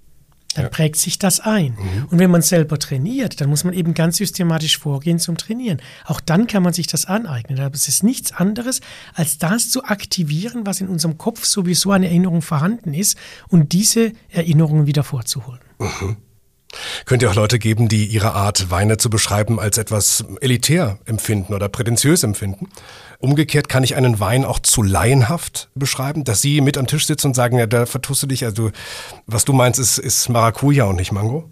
[0.56, 0.70] dann ja.
[0.70, 1.78] prägt sich das ein.
[1.80, 2.06] Mhm.
[2.10, 5.82] Und wenn man selber trainiert, dann muss man eben ganz systematisch vorgehen zum Trainieren.
[6.06, 7.60] Auch dann kann man sich das aneignen.
[7.60, 8.82] Aber es ist nichts anderes,
[9.14, 13.18] als das zu aktivieren, was in unserem Kopf sowieso an Erinnerung vorhanden ist
[13.50, 15.60] und diese Erinnerungen wieder vorzuholen.
[15.80, 16.18] Mhm.
[17.06, 21.70] Könnte auch Leute geben, die ihre Art, Weine zu beschreiben, als etwas elitär empfinden oder
[21.70, 22.70] prätentiös empfinden.
[23.20, 27.28] Umgekehrt kann ich einen Wein auch zu laienhaft beschreiben, dass Sie mit am Tisch sitzen
[27.28, 28.72] und sagen, ja, da vertust du dich, also
[29.26, 31.49] was du meinst, ist, ist Maracuja und nicht Mango?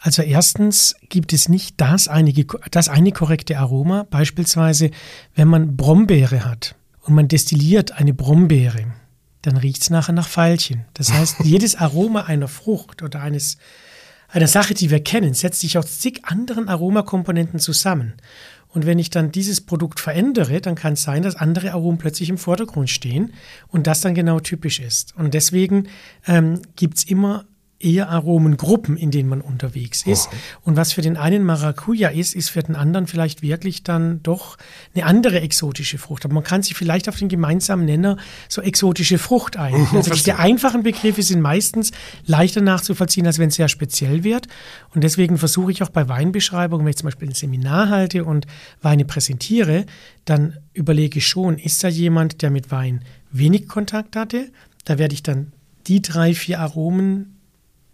[0.00, 2.32] Also erstens gibt es nicht das eine,
[2.70, 4.06] das eine korrekte Aroma.
[4.10, 4.90] Beispielsweise,
[5.34, 8.92] wenn man Brombeere hat und man destilliert eine Brombeere,
[9.40, 10.84] dann riecht es nachher nach Veilchen.
[10.94, 13.56] Das heißt, jedes Aroma einer Frucht oder eines
[14.28, 18.14] einer Sache, die wir kennen, setzt sich aus zig anderen Aromakomponenten zusammen.
[18.74, 22.28] Und wenn ich dann dieses Produkt verändere, dann kann es sein, dass andere Aromen plötzlich
[22.28, 23.32] im Vordergrund stehen
[23.68, 25.16] und das dann genau typisch ist.
[25.16, 25.86] Und deswegen
[26.26, 27.44] ähm, gibt es immer
[27.80, 30.28] eher Aromengruppen, in denen man unterwegs ist.
[30.30, 30.70] Oh.
[30.70, 34.56] Und was für den einen Maracuja ist, ist für den anderen vielleicht wirklich dann doch
[34.94, 36.24] eine andere exotische Frucht.
[36.24, 38.16] Aber man kann sich vielleicht auf den gemeinsamen Nenner
[38.48, 39.74] so exotische Frucht ein.
[39.74, 41.90] Mhm, also die einfachen Begriffe sind meistens
[42.24, 44.46] leichter nachzuvollziehen, als wenn es sehr speziell wird.
[44.94, 48.46] Und deswegen versuche ich auch bei Weinbeschreibungen, wenn ich zum Beispiel ein Seminar halte und
[48.80, 49.84] Weine präsentiere,
[50.24, 54.50] dann überlege ich schon, ist da jemand, der mit Wein wenig Kontakt hatte?
[54.84, 55.52] Da werde ich dann
[55.86, 57.33] die drei, vier Aromen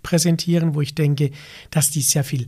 [0.02, 1.30] präsentieren, wo ich denke,
[1.70, 2.46] dass die sehr viel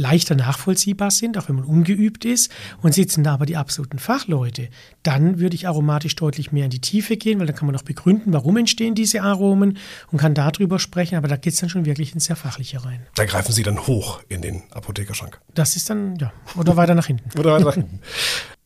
[0.00, 2.50] leichter nachvollziehbar sind, auch wenn man ungeübt ist.
[2.82, 4.68] Und sitzen da aber die absoluten Fachleute,
[5.02, 7.82] dann würde ich aromatisch deutlich mehr in die Tiefe gehen, weil dann kann man auch
[7.82, 9.78] begründen, warum entstehen diese Aromen
[10.10, 11.16] und kann darüber sprechen.
[11.16, 13.06] Aber da geht es dann schon wirklich ins sehr Fachliche rein.
[13.14, 15.40] Da greifen Sie dann hoch in den Apothekerschrank.
[15.54, 17.30] Das ist dann, ja, oder weiter nach hinten.
[17.38, 18.00] oder weiter nach hinten.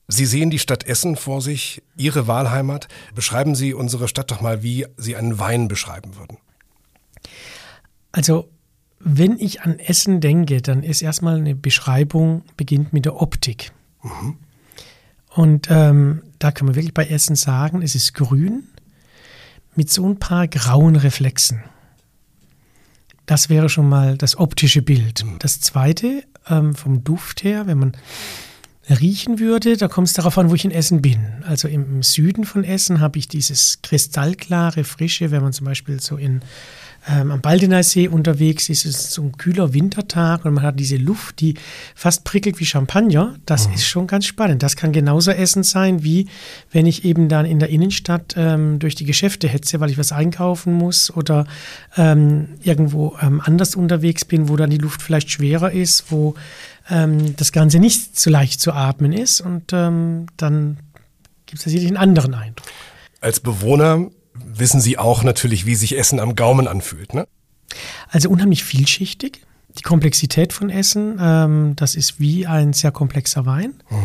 [0.07, 2.89] Sie sehen die Stadt Essen vor sich, Ihre Wahlheimat.
[3.15, 6.37] Beschreiben Sie unsere Stadt doch mal, wie Sie einen Wein beschreiben würden.
[8.15, 8.49] Also,
[9.01, 13.73] wenn ich an Essen denke, dann ist erstmal eine Beschreibung, beginnt mit der Optik.
[14.05, 14.37] Mhm.
[15.31, 18.69] Und ähm, da kann man wirklich bei Essen sagen, es ist grün
[19.75, 21.65] mit so ein paar grauen Reflexen.
[23.27, 25.25] Das wäre schon mal das optische Bild.
[25.41, 27.97] Das zweite, ähm, vom Duft her, wenn man
[28.89, 31.43] riechen würde, da kommt es darauf an, wo ich in Essen bin.
[31.49, 36.17] Also im, Süden von Essen habe ich dieses kristallklare, frische, wenn man zum Beispiel so
[36.17, 36.43] in
[37.09, 41.41] ähm, am Baldeneysee unterwegs ist, es so ein kühler Wintertag und man hat diese Luft,
[41.41, 41.55] die
[41.95, 43.35] fast prickelt wie Champagner.
[43.47, 43.75] Das mhm.
[43.75, 44.63] ist schon ganz spannend.
[44.63, 46.29] Das kann genauso Essen sein, wie
[46.71, 50.13] wenn ich eben dann in der Innenstadt ähm, durch die Geschäfte hetze, weil ich was
[50.13, 51.47] einkaufen muss oder
[51.97, 56.35] ähm, irgendwo ähm, anders unterwegs bin, wo dann die Luft vielleicht schwerer ist, wo
[56.89, 60.79] ähm, das Ganze nicht so leicht zu atmen ist und ähm, dann
[61.47, 62.67] gibt es sicherlich einen anderen Eindruck.
[63.21, 64.11] Als Bewohner
[64.59, 67.27] wissen Sie auch natürlich, wie sich Essen am Gaumen anfühlt, ne?
[68.09, 69.43] Also unheimlich vielschichtig.
[69.77, 73.75] Die Komplexität von Essen, ähm, das ist wie ein sehr komplexer Wein.
[73.91, 73.97] Mhm.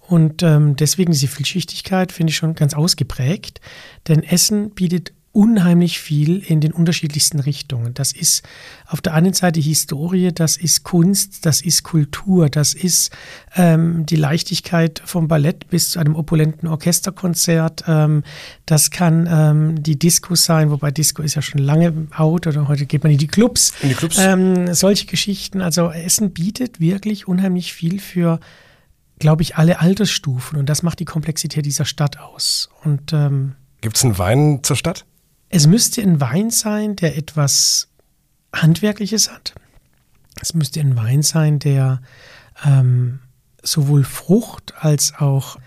[0.00, 3.60] Und ähm, deswegen diese Vielschichtigkeit finde ich schon ganz ausgeprägt.
[4.06, 7.94] Denn Essen bietet unheimlich viel in den unterschiedlichsten Richtungen.
[7.94, 8.42] Das ist
[8.88, 13.12] auf der einen Seite Historie, das ist Kunst, das ist Kultur, das ist
[13.54, 17.84] ähm, die Leichtigkeit vom Ballett bis zu einem opulenten Orchesterkonzert.
[17.86, 18.24] Ähm,
[18.66, 22.86] das kann ähm, die Disco sein, wobei Disco ist ja schon lange out oder heute
[22.86, 23.74] geht man in die Clubs.
[23.80, 24.18] In die Clubs.
[24.18, 25.60] Ähm, solche Geschichten.
[25.60, 28.40] Also Essen bietet wirklich unheimlich viel für
[29.20, 30.58] glaube ich, alle Altersstufen.
[30.58, 32.70] Und das macht die Komplexität dieser Stadt aus.
[32.84, 35.04] Und ähm, Gibt es einen Wein zur Stadt?
[35.50, 37.88] Es müsste ein Wein sein, der etwas
[38.54, 39.54] Handwerkliches hat.
[40.40, 42.00] Es müsste ein Wein sein, der
[42.64, 43.20] ähm,
[43.62, 45.58] sowohl Frucht als auch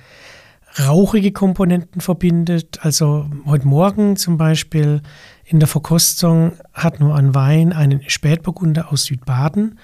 [0.80, 2.80] rauchige Komponenten verbindet.
[2.82, 5.02] Also heute Morgen zum Beispiel
[5.44, 9.80] in der Verkostung hat nur ein Wein einen Spätburgunder aus Südbaden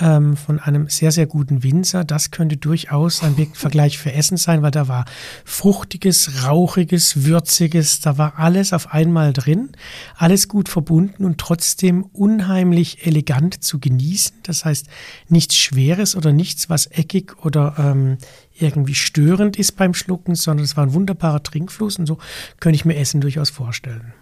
[0.00, 2.04] ähm, von einem sehr, sehr guten Winzer.
[2.04, 5.04] Das könnte durchaus ein Vergleich für Essen sein, weil da war
[5.44, 9.70] fruchtiges, rauchiges, würziges, da war alles auf einmal drin,
[10.16, 14.36] alles gut verbunden und trotzdem unheimlich elegant zu genießen.
[14.42, 14.86] Das heißt,
[15.28, 18.18] nichts Schweres oder nichts, was eckig oder ähm,
[18.58, 22.18] irgendwie störend ist beim Schlucken, sondern es war ein wunderbarer Trinkfluss und so
[22.60, 24.12] könnte ich mir Essen durchaus vorstellen.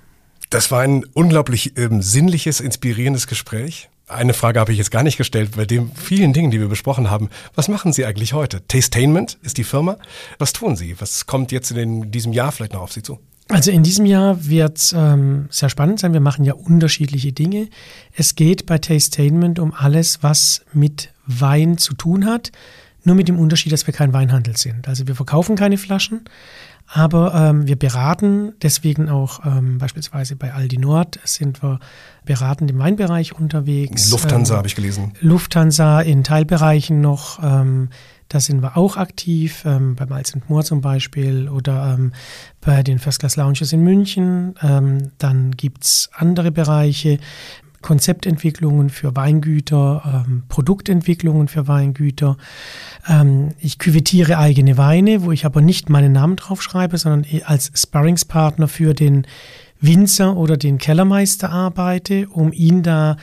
[0.50, 3.88] Das war ein unglaublich ähm, sinnliches, inspirierendes Gespräch.
[4.12, 7.10] Eine Frage habe ich jetzt gar nicht gestellt, bei den vielen Dingen, die wir besprochen
[7.10, 7.30] haben.
[7.54, 8.66] Was machen Sie eigentlich heute?
[8.68, 9.96] Tastainment ist die Firma.
[10.38, 11.00] Was tun Sie?
[11.00, 13.18] Was kommt jetzt in den, diesem Jahr vielleicht noch auf Sie zu?
[13.48, 16.12] Also in diesem Jahr wird es ähm, sehr spannend sein.
[16.12, 17.68] Wir machen ja unterschiedliche Dinge.
[18.14, 22.52] Es geht bei Tastainment um alles, was mit Wein zu tun hat.
[23.04, 24.86] Nur mit dem Unterschied, dass wir kein Weinhandel sind.
[24.86, 26.24] Also wir verkaufen keine Flaschen,
[26.86, 31.78] aber ähm, wir beraten, deswegen auch ähm, beispielsweise bei Aldi Nord sind wir
[32.24, 34.10] beratend im Weinbereich unterwegs.
[34.10, 35.12] Lufthansa ähm, habe ich gelesen.
[35.20, 37.42] Lufthansa in Teilbereichen noch.
[37.42, 37.88] Ähm,
[38.32, 42.12] da sind wir auch aktiv, ähm, bei Malz Moor zum Beispiel oder ähm,
[42.62, 44.54] bei den First Class Lounges in München.
[44.62, 47.18] Ähm, dann gibt es andere Bereiche.
[47.82, 52.36] Konzeptentwicklungen für Weingüter, ähm, Produktentwicklungen für Weingüter.
[53.08, 57.70] Ähm, ich küvettiere eigene Weine, wo ich aber nicht meinen Namen draufschreibe, sondern eh als
[57.74, 59.26] Sparringspartner für den
[59.80, 63.16] Winzer oder den Kellermeister arbeite, um ihn da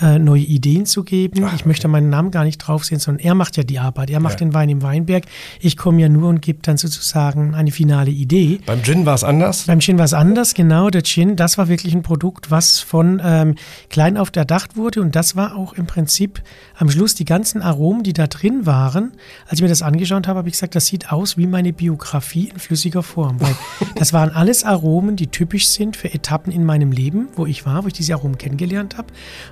[0.00, 1.44] äh, neue Ideen zu geben.
[1.44, 4.10] Ach, ich möchte meinen Namen gar nicht drauf sehen, sondern er macht ja die Arbeit.
[4.10, 4.46] Er macht ja.
[4.46, 5.24] den Wein im Weinberg.
[5.60, 8.60] Ich komme ja nur und gebe dann sozusagen eine finale Idee.
[8.66, 9.64] Beim Gin war es anders?
[9.64, 10.90] Beim Gin war es anders, genau.
[10.90, 13.54] Der Gin, das war wirklich ein Produkt, was von ähm,
[13.88, 15.00] klein auf erdacht wurde.
[15.00, 16.42] Und das war auch im Prinzip
[16.76, 19.12] am Schluss die ganzen Aromen, die da drin waren.
[19.44, 22.50] Als ich mir das angeschaut habe, habe ich gesagt, das sieht aus wie meine Biografie
[22.52, 23.40] in flüssiger Form.
[23.40, 23.56] Weil
[23.94, 27.84] das waren alles Aromen, die typisch sind für Etappen in meinem Leben, wo ich war,
[27.84, 29.08] wo ich diese Aromen kennengelernt habe.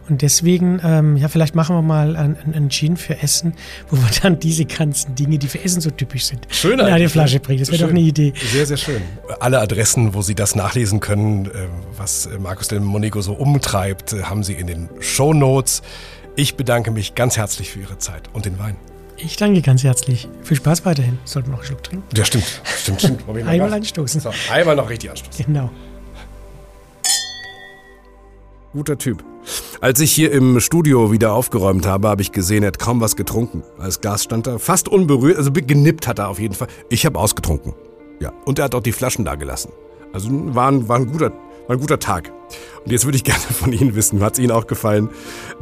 [0.09, 3.55] Und deswegen deswegen, ähm, ja, vielleicht machen wir mal einen Gin für Essen,
[3.89, 7.09] wo wir dann diese ganzen Dinge, die für Essen so typisch sind, schön in eine
[7.09, 7.61] Flasche bringen.
[7.61, 8.33] Das wäre doch eine Idee.
[8.53, 9.03] Sehr, sehr schön.
[9.41, 11.51] Alle Adressen, wo Sie das nachlesen können, äh,
[11.97, 15.83] was äh, Markus Del Monico so umtreibt, äh, haben Sie in den Show Notes.
[16.37, 18.77] Ich bedanke mich ganz herzlich für Ihre Zeit und den Wein.
[19.17, 20.29] Ich danke ganz herzlich.
[20.43, 21.19] Viel Spaß weiterhin.
[21.25, 22.05] Sollten wir noch einen Schluck trinken?
[22.17, 22.61] Ja, stimmt.
[22.65, 23.29] Stimmt, stimmt.
[23.29, 24.21] einmal anstoßen.
[24.21, 25.47] So, einmal noch richtig anstoßen.
[25.47, 25.71] Genau.
[28.75, 29.25] Guter Typ.
[29.81, 33.15] Als ich hier im Studio wieder aufgeräumt habe, habe ich gesehen, er hat kaum was
[33.15, 33.63] getrunken.
[33.79, 36.67] Das Gas stand da fast unberührt, also genippt hat er auf jeden Fall.
[36.89, 37.73] Ich habe ausgetrunken.
[38.19, 39.71] Ja, und er hat auch die Flaschen da gelassen.
[40.13, 41.31] Also war ein, war ein, guter,
[41.69, 42.33] ein guter Tag.
[42.85, 45.09] Und jetzt würde ich gerne von Ihnen wissen, hat es Ihnen auch gefallen?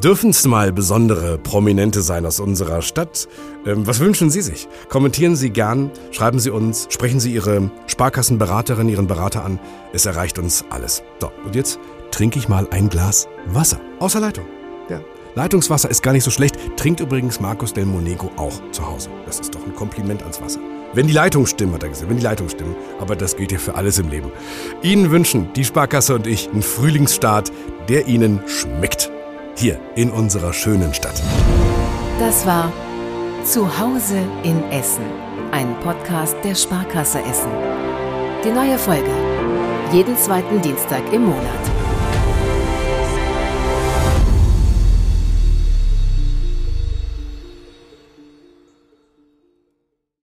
[0.03, 3.29] Dürfen es mal besondere Prominente sein aus unserer Stadt?
[3.67, 4.69] Ähm, was wünschen Sie sich?
[4.89, 9.59] Kommentieren Sie gern, schreiben Sie uns, sprechen Sie Ihre Sparkassenberaterin, Ihren Berater an.
[9.93, 11.03] Es erreicht uns alles.
[11.21, 11.79] So, und jetzt
[12.13, 13.81] trinke ich mal ein Glas Wasser.
[13.99, 14.45] Außer Leitung.
[14.89, 15.01] Ja.
[15.35, 16.57] Leitungswasser ist gar nicht so schlecht.
[16.77, 19.09] Trinkt übrigens Markus Del Monego auch zu Hause.
[19.27, 20.61] Das ist doch ein Kompliment ans Wasser.
[20.95, 22.77] Wenn die Leitungen stimmen, hat er gesagt, wenn die Leitungen stimmen.
[23.01, 24.31] Aber das gilt ja für alles im Leben.
[24.83, 27.51] Ihnen wünschen die Sparkasse und ich einen Frühlingsstart,
[27.89, 29.11] der Ihnen schmeckt.
[29.57, 31.21] hier in unserer schönen Stadt.
[32.19, 32.73] Das war
[33.45, 35.05] Zuhause in Essen,
[35.51, 37.51] ein Podcast der Sparkasse Essen.
[38.45, 39.11] Die neue Folge.
[39.93, 41.72] Jeden zweiten Dienstag im Monat.